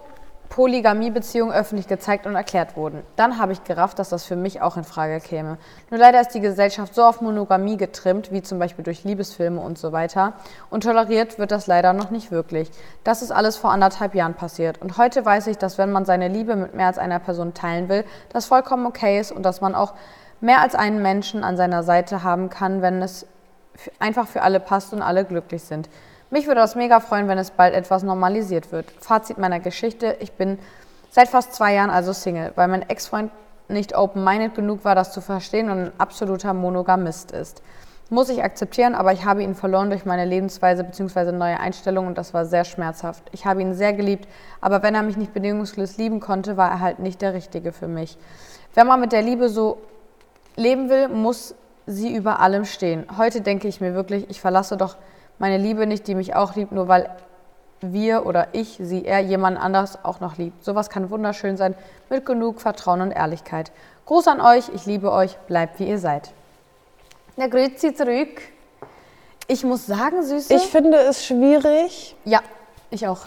[0.48, 3.02] Polygamiebeziehungen öffentlich gezeigt und erklärt wurden.
[3.16, 5.58] Dann habe ich gerafft, dass das für mich auch in Frage käme.
[5.90, 9.78] Nur leider ist die Gesellschaft so auf Monogamie getrimmt, wie zum Beispiel durch Liebesfilme und
[9.78, 10.34] so weiter.
[10.70, 12.70] Und toleriert wird das leider noch nicht wirklich.
[13.04, 14.80] Das ist alles vor anderthalb Jahren passiert.
[14.80, 17.88] Und heute weiß ich, dass wenn man seine Liebe mit mehr als einer Person teilen
[17.88, 19.94] will, das vollkommen okay ist und dass man auch
[20.40, 23.26] mehr als einen Menschen an seiner Seite haben kann, wenn es
[23.98, 25.88] einfach für alle passt und alle glücklich sind.
[26.30, 28.90] Mich würde das mega freuen, wenn es bald etwas normalisiert wird.
[29.00, 30.58] Fazit meiner Geschichte, ich bin
[31.10, 33.30] seit fast zwei Jahren also Single, weil mein Ex-Freund
[33.68, 37.62] nicht open-minded genug war, das zu verstehen und ein absoluter Monogamist ist.
[38.08, 41.32] Muss ich akzeptieren, aber ich habe ihn verloren durch meine Lebensweise bzw.
[41.32, 43.24] neue Einstellung und das war sehr schmerzhaft.
[43.32, 44.28] Ich habe ihn sehr geliebt,
[44.60, 47.88] aber wenn er mich nicht bedingungslos lieben konnte, war er halt nicht der Richtige für
[47.88, 48.16] mich.
[48.74, 49.78] Wenn man mit der Liebe so
[50.56, 51.54] leben will, muss
[51.86, 53.06] sie über allem stehen.
[53.16, 54.96] Heute denke ich mir wirklich, ich verlasse doch
[55.38, 57.10] meine Liebe nicht, die mich auch liebt, nur weil
[57.80, 60.64] wir oder ich, sie, er jemand anders auch noch liebt.
[60.64, 61.74] Sowas kann wunderschön sein,
[62.08, 63.70] mit genug Vertrauen und Ehrlichkeit.
[64.06, 66.32] Gruß an euch, ich liebe euch, bleibt wie ihr seid.
[67.36, 68.40] Na, grüezi zurück.
[69.46, 70.54] Ich muss sagen, Süße.
[70.54, 72.40] Ich finde es schwierig, ja,
[72.90, 73.26] ich auch.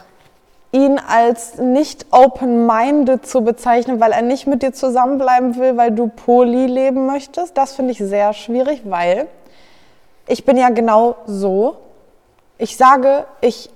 [0.72, 6.08] Ihn als nicht open-minded zu bezeichnen, weil er nicht mit dir zusammenbleiben will, weil du
[6.08, 7.58] poly leben möchtest.
[7.58, 9.28] Das finde ich sehr schwierig, weil
[10.28, 11.78] ich bin ja genau so.
[12.60, 13.72] Ich sage, ich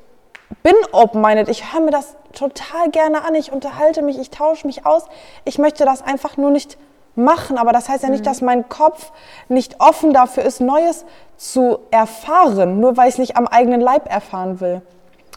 [0.61, 1.49] bin open-minded.
[1.49, 3.33] Ich höre mir das total gerne an.
[3.33, 5.05] Ich unterhalte mich, ich tausche mich aus.
[5.45, 6.77] Ich möchte das einfach nur nicht
[7.15, 7.57] machen.
[7.57, 9.11] Aber das heißt ja nicht, dass mein Kopf
[9.49, 11.05] nicht offen dafür ist, Neues
[11.37, 14.81] zu erfahren, nur weil ich es nicht am eigenen Leib erfahren will.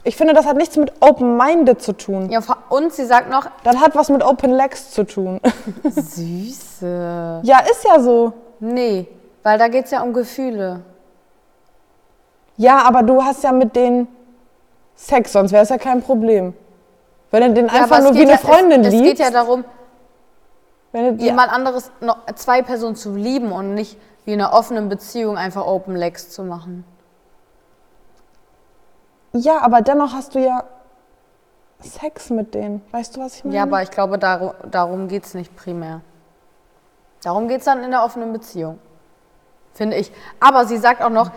[0.06, 2.30] Ich finde, das hat nichts mit open-minded zu tun.
[2.30, 5.40] Ja, und sie sagt noch, Das hat was mit Open Legs zu tun.
[5.82, 7.40] Süße.
[7.42, 8.32] ja, ist ja so.
[8.60, 9.08] Nee,
[9.42, 10.82] weil da geht es ja um Gefühle.
[12.56, 14.06] Ja, aber du hast ja mit denen
[14.94, 16.54] Sex, sonst wäre es ja kein Problem.
[17.32, 19.04] Wenn er den Ja, einfach es nur wie eine ja, Freundin es, liebt.
[19.06, 19.64] Es geht ja darum,
[20.92, 21.90] wenn jemand anderes,
[22.36, 26.44] zwei Personen zu lieben und nicht wie in einer offenen Beziehung einfach Open Legs zu
[26.44, 26.84] machen.
[29.36, 30.64] Ja, aber dennoch hast du ja
[31.80, 32.82] Sex mit denen.
[32.90, 33.56] Weißt du, was ich meine?
[33.56, 36.00] Ja, aber ich glaube, darum, darum geht es nicht primär.
[37.22, 38.78] Darum geht es dann in der offenen Beziehung.
[39.74, 40.10] Finde ich.
[40.40, 41.30] Aber sie sagt auch noch,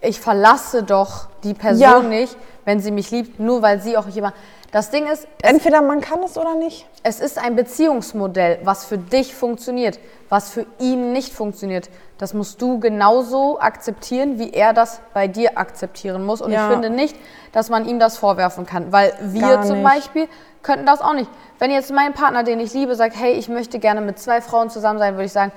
[0.00, 2.00] ich verlasse doch die Person Ja.
[2.00, 4.34] nicht, wenn sie mich liebt, nur weil sie auch jemand.
[4.70, 6.86] Das Ding ist, Entweder man kann es oder nicht.
[7.02, 11.88] Es ist ein Beziehungsmodell, was für dich funktioniert, was für ihn nicht funktioniert.
[12.18, 16.42] Das musst du genauso akzeptieren, wie er das bei dir akzeptieren muss.
[16.42, 16.66] Und Ja.
[16.66, 17.16] ich finde nicht,
[17.52, 19.82] dass man ihm das vorwerfen kann, weil wir zum.
[19.82, 20.28] Beispiel
[20.62, 21.30] könnten das auch nicht.
[21.58, 24.68] Wenn jetzt mein Partner, den ich liebe, sagt, hey, ich möchte gerne mit zwei Frauen
[24.68, 25.52] zusammen sein, würde ich sagen,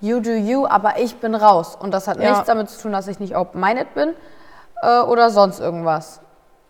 [0.00, 1.76] you do you, aber ich bin raus.
[1.80, 2.30] Und das hat Ja.
[2.30, 4.14] nichts damit zu tun, dass ich nicht open-minded bin
[4.82, 6.20] äh, oder sonst irgendwas.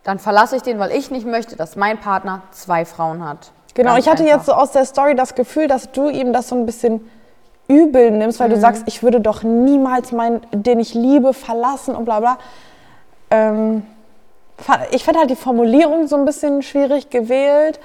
[0.05, 3.53] Dann verlasse ich den, weil ich nicht möchte, dass mein Partner zwei Frauen hat.
[3.75, 4.37] Genau, Ganz ich hatte einfach.
[4.37, 7.09] jetzt so aus der Story das Gefühl, dass du ihm das so ein bisschen
[7.69, 8.61] übel nimmst, weil du Mhm.
[8.61, 12.39] sagst, ich würde doch niemals meinen, den ich liebe, verlassen und bla bla.
[13.31, 13.87] Ähm,
[14.91, 17.81] ich finde halt die Formulierung so ein bisschen schwierig gewählt.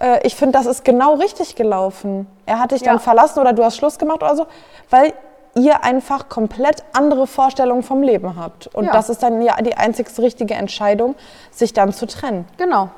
[0.00, 2.26] Äh, ich finde, das ist genau richtig gelaufen.
[2.46, 3.00] Er hat dich dann Ja.
[3.00, 4.46] verlassen oder du hast Schluss gemacht oder so,
[4.90, 5.12] weil
[5.58, 8.66] ihr einfach komplett andere Vorstellungen vom Leben habt.
[8.68, 8.92] Und Ja.
[8.92, 11.14] das ist dann ja die einzig richtige Entscheidung,
[11.50, 12.46] sich dann zu trennen.
[12.56, 12.88] Genau.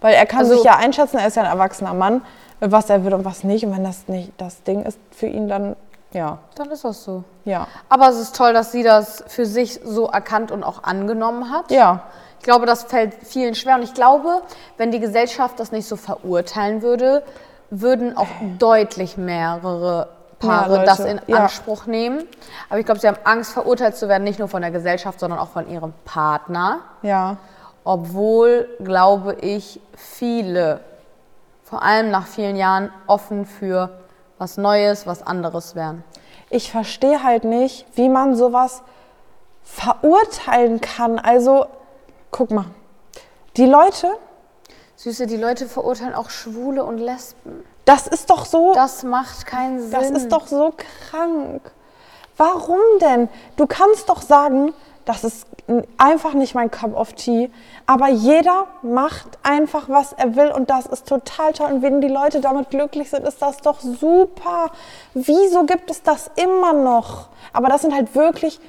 [0.00, 2.22] Weil er kann Also- sich ja einschätzen, er ist ja ein erwachsener Mann,
[2.60, 3.64] was er will und was nicht.
[3.64, 5.76] Und wenn das nicht das Ding ist für ihn, dann
[6.12, 7.22] ja, Dann ist das so.
[7.44, 7.68] ja.
[7.88, 11.70] Aber es ist toll, dass sie das für sich so erkannt und auch angenommen hat.
[11.70, 12.02] Ja,
[12.40, 13.74] Ich glaube, das fällt vielen schwer.
[13.76, 14.40] Und ich glaube,
[14.78, 17.22] wenn die Gesellschaft das nicht so verurteilen würde,
[17.68, 18.26] würden auch
[18.58, 20.08] deutlich mehrere
[20.40, 21.44] Paare Mehr das in ja.
[21.44, 22.26] Anspruch nehmen.
[22.68, 25.38] Aber ich glaube, sie haben Angst, verurteilt zu werden, nicht nur von der Gesellschaft, sondern
[25.38, 26.80] auch von ihrem Partner.
[27.02, 27.36] ja.
[27.82, 30.80] Obwohl, glaube ich, viele
[31.64, 33.90] vor allem nach vielen Jahren offen für
[34.38, 36.02] was Neues, was anderes wären.
[36.50, 38.82] Ich verstehe halt nicht, wie man sowas
[39.62, 41.18] verurteilen kann.
[41.18, 41.66] Also,
[42.32, 42.66] guck mal,
[43.56, 44.08] die Leute,
[45.02, 47.64] Süße, die Leute verurteilen auch Schwule und Lesben.
[47.86, 49.92] das ist doch so, Das macht keinen Sinn.
[49.92, 50.74] das ist doch so
[51.08, 51.62] krank.
[52.36, 53.30] Warum denn?
[53.56, 54.74] Du kannst doch sagen,
[55.06, 55.46] das ist
[55.96, 57.50] einfach nicht mein Cup of Tea,
[57.86, 61.72] aber jeder macht einfach, was er will und das ist total toll.
[61.72, 64.70] Und wenn die Leute damit glücklich sind, ist das doch super.
[65.14, 67.28] Wieso gibt es das immer noch?
[67.54, 68.60] Aber das sind halt wirklich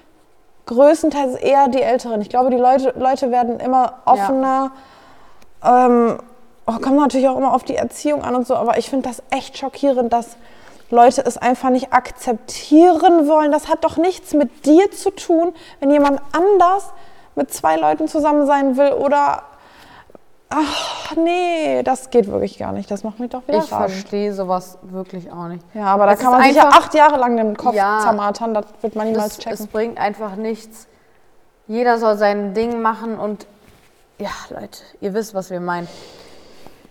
[0.66, 2.22] größtenteils eher die Älteren.
[2.22, 4.72] Ich glaube, die Leute, Leute werden immer offener.
[5.64, 6.18] Ähm,
[6.66, 9.22] oh, kommt natürlich auch immer auf die Erziehung an und so, aber ich finde das
[9.30, 10.38] echt schockierend, dass
[10.90, 13.52] Leute es einfach nicht akzeptieren wollen.
[13.52, 16.92] Das hat doch nichts mit dir zu tun, wenn jemand anders
[17.36, 19.44] mit zwei Leuten zusammen sein will oder.
[20.54, 22.92] Ach, nee, das geht wirklich gar nicht.
[22.92, 23.92] Das macht mich doch wieder ich rasend.
[23.92, 25.64] verstehe sowas wirklich auch nicht.
[25.74, 28.00] Ja, aber da Es kann man sich ja acht Jahre lang den Kopf Ja.
[28.04, 28.54] zermartern.
[28.54, 29.54] Das wird man niemals Das, checken.
[29.54, 30.88] es bringt einfach nichts.
[31.68, 33.48] Jeder soll sein Ding machen und
[34.22, 35.88] ja, Leute, ihr wisst, was wir meinen.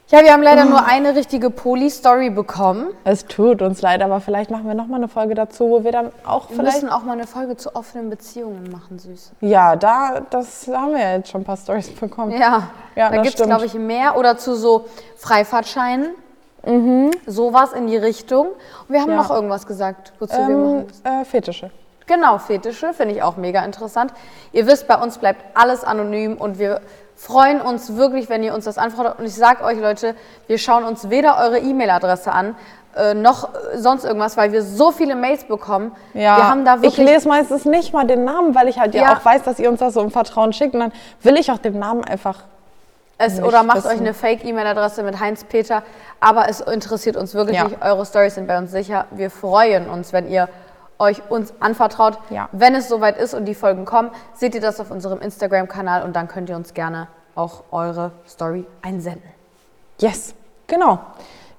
[0.08, 2.88] Ja, wir haben leider nur eine richtige Poli-Story bekommen.
[3.04, 5.92] Es tut uns leid, aber vielleicht machen wir noch mal eine Folge dazu, wo wir
[5.92, 6.82] dann auch Wir vielleicht.
[6.82, 9.30] müssen auch mal eine Folge zu offenen Beziehungen machen, Süße.
[9.40, 12.32] Ja, da, das haben wir ja jetzt schon ein paar Stories bekommen.
[12.32, 16.08] Ja, Ja, da gibt es, glaube ich, mehr oder zu so Freifahrtscheinen.
[17.26, 18.48] Sowas in die Richtung.
[18.48, 19.16] Und wir haben Mhm.
[19.16, 19.22] Ja.
[19.22, 21.70] noch irgendwas gesagt, wozu wir machen Ähm, äh, Fetische.
[22.06, 24.12] Genau, Fetische finde ich auch mega interessant.
[24.52, 26.80] Ihr wisst, bei uns bleibt alles anonym und wir
[27.20, 29.18] freuen uns wirklich, wenn ihr uns das anfordert.
[29.18, 30.14] Und ich sage euch, Leute,
[30.46, 32.54] wir schauen uns weder eure E-Mail-Adresse an,
[32.96, 35.92] äh, noch äh, sonst irgendwas, weil wir so viele Mails bekommen.
[36.14, 38.94] Ja, wir haben da ich wirklich lese meistens nicht mal den Namen, weil ich halt
[38.94, 39.16] ja, Ja.
[39.18, 40.72] auch weiß, dass ihr uns das so im Vertrauen schickt.
[40.74, 40.92] Und dann
[41.22, 42.38] will ich auch den Namen einfach.
[43.18, 43.88] es oder macht wissen.
[43.88, 45.82] euch eine Fake-E-Mail-Adresse mit Heinz-Peter.
[46.20, 47.64] Aber es interessiert uns wirklich Ja.
[47.64, 47.82] nicht.
[47.82, 49.04] Eure Stories sind bei uns sicher.
[49.10, 50.48] Wir freuen uns, wenn ihr
[51.00, 52.18] euch uns anvertraut.
[52.30, 52.48] Ja.
[52.52, 56.14] Wenn es soweit ist und die Folgen kommen, seht ihr das auf unserem Instagram-Kanal und
[56.14, 59.28] dann könnt ihr uns gerne auch eure Story einsenden.
[59.98, 60.34] Yes,
[60.66, 60.98] genau.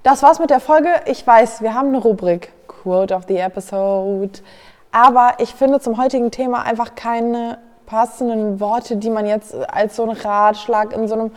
[0.02, 0.88] Das war's mit der Folge.
[1.06, 4.40] Ich weiß, wir haben eine Rubrik, Quote of the Episode.
[4.90, 10.02] Aber ich finde zum heutigen Thema einfach keine passenden Worte, die man jetzt als so
[10.02, 11.32] einen Ratschlag in so einem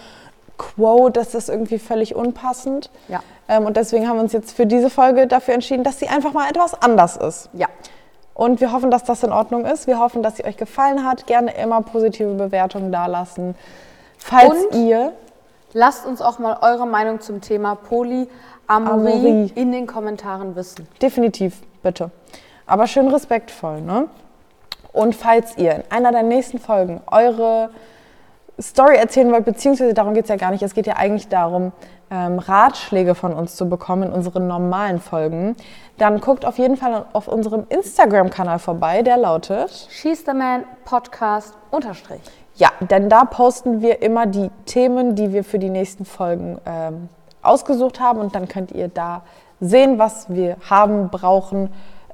[0.57, 2.89] Quote, das ist irgendwie völlig unpassend.
[3.07, 3.21] Ja.
[3.47, 6.33] Ähm, und deswegen haben wir uns jetzt für diese Folge dafür entschieden, dass sie einfach
[6.33, 7.49] mal etwas anders ist.
[7.53, 7.67] Ja.
[8.33, 9.87] Und wir hoffen, dass das in Ordnung ist.
[9.87, 11.25] Wir hoffen, dass sie euch gefallen hat.
[11.27, 13.55] Gerne immer positive Bewertungen dalassen.
[14.17, 14.75] Falls Und?
[14.75, 15.13] ihr
[15.77, 18.29] Lasst uns auch mal eure Meinung zum Thema Polyamorie
[18.67, 19.51] Amorie.
[19.55, 20.87] in den Kommentaren wissen.
[21.01, 22.11] Definitiv, bitte.
[22.65, 24.07] Aber schön respektvoll, ne?
[24.93, 27.71] Und falls ihr in einer der nächsten Folgen eure
[28.61, 31.71] Story erzählen wollt, beziehungsweise darum geht es ja gar nicht, es geht ja eigentlich darum,
[32.09, 35.55] ähm, Ratschläge von uns zu bekommen in unseren normalen Folgen,
[35.97, 39.87] dann guckt auf jeden Fall auf unserem Instagram-Kanal vorbei, der lautet.
[39.89, 42.21] She's the Man Podcast unterstrich.
[42.55, 47.09] Ja, denn da posten wir immer die Themen, die wir für die nächsten Folgen ähm,
[47.41, 49.23] ausgesucht haben und dann könnt ihr da
[49.59, 51.69] sehen, was wir haben, brauchen,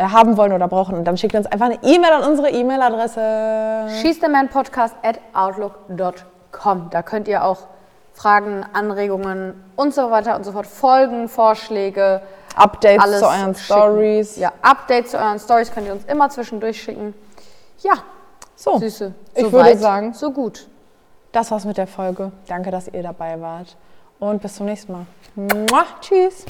[0.10, 3.88] haben wollen oder brauchen und dann schickt uns einfach eine E-Mail an unsere E-Mail-Adresse.
[4.02, 6.89] She's the Man Podcast at outlook.com.
[6.89, 7.68] Da könnt ihr auch
[8.14, 12.22] Fragen, Anregungen und so weiter und so fort, Folgen, Vorschläge,
[12.56, 13.56] Updates alles zu euren schicken.
[13.80, 14.36] Stories.
[14.38, 17.14] Ja, Updates zu euren Stories könnt ihr uns immer zwischendurch schicken.
[17.80, 17.93] Ja,
[18.56, 19.14] So, Süße.
[19.34, 20.68] ich so würde weit, sagen, so gut.
[21.32, 22.32] das war's mit der Folge.
[22.47, 23.76] Danke, dass ihr dabei wart
[24.20, 25.06] und bis zum nächsten Mal.
[25.36, 26.45] Mua, tschüss.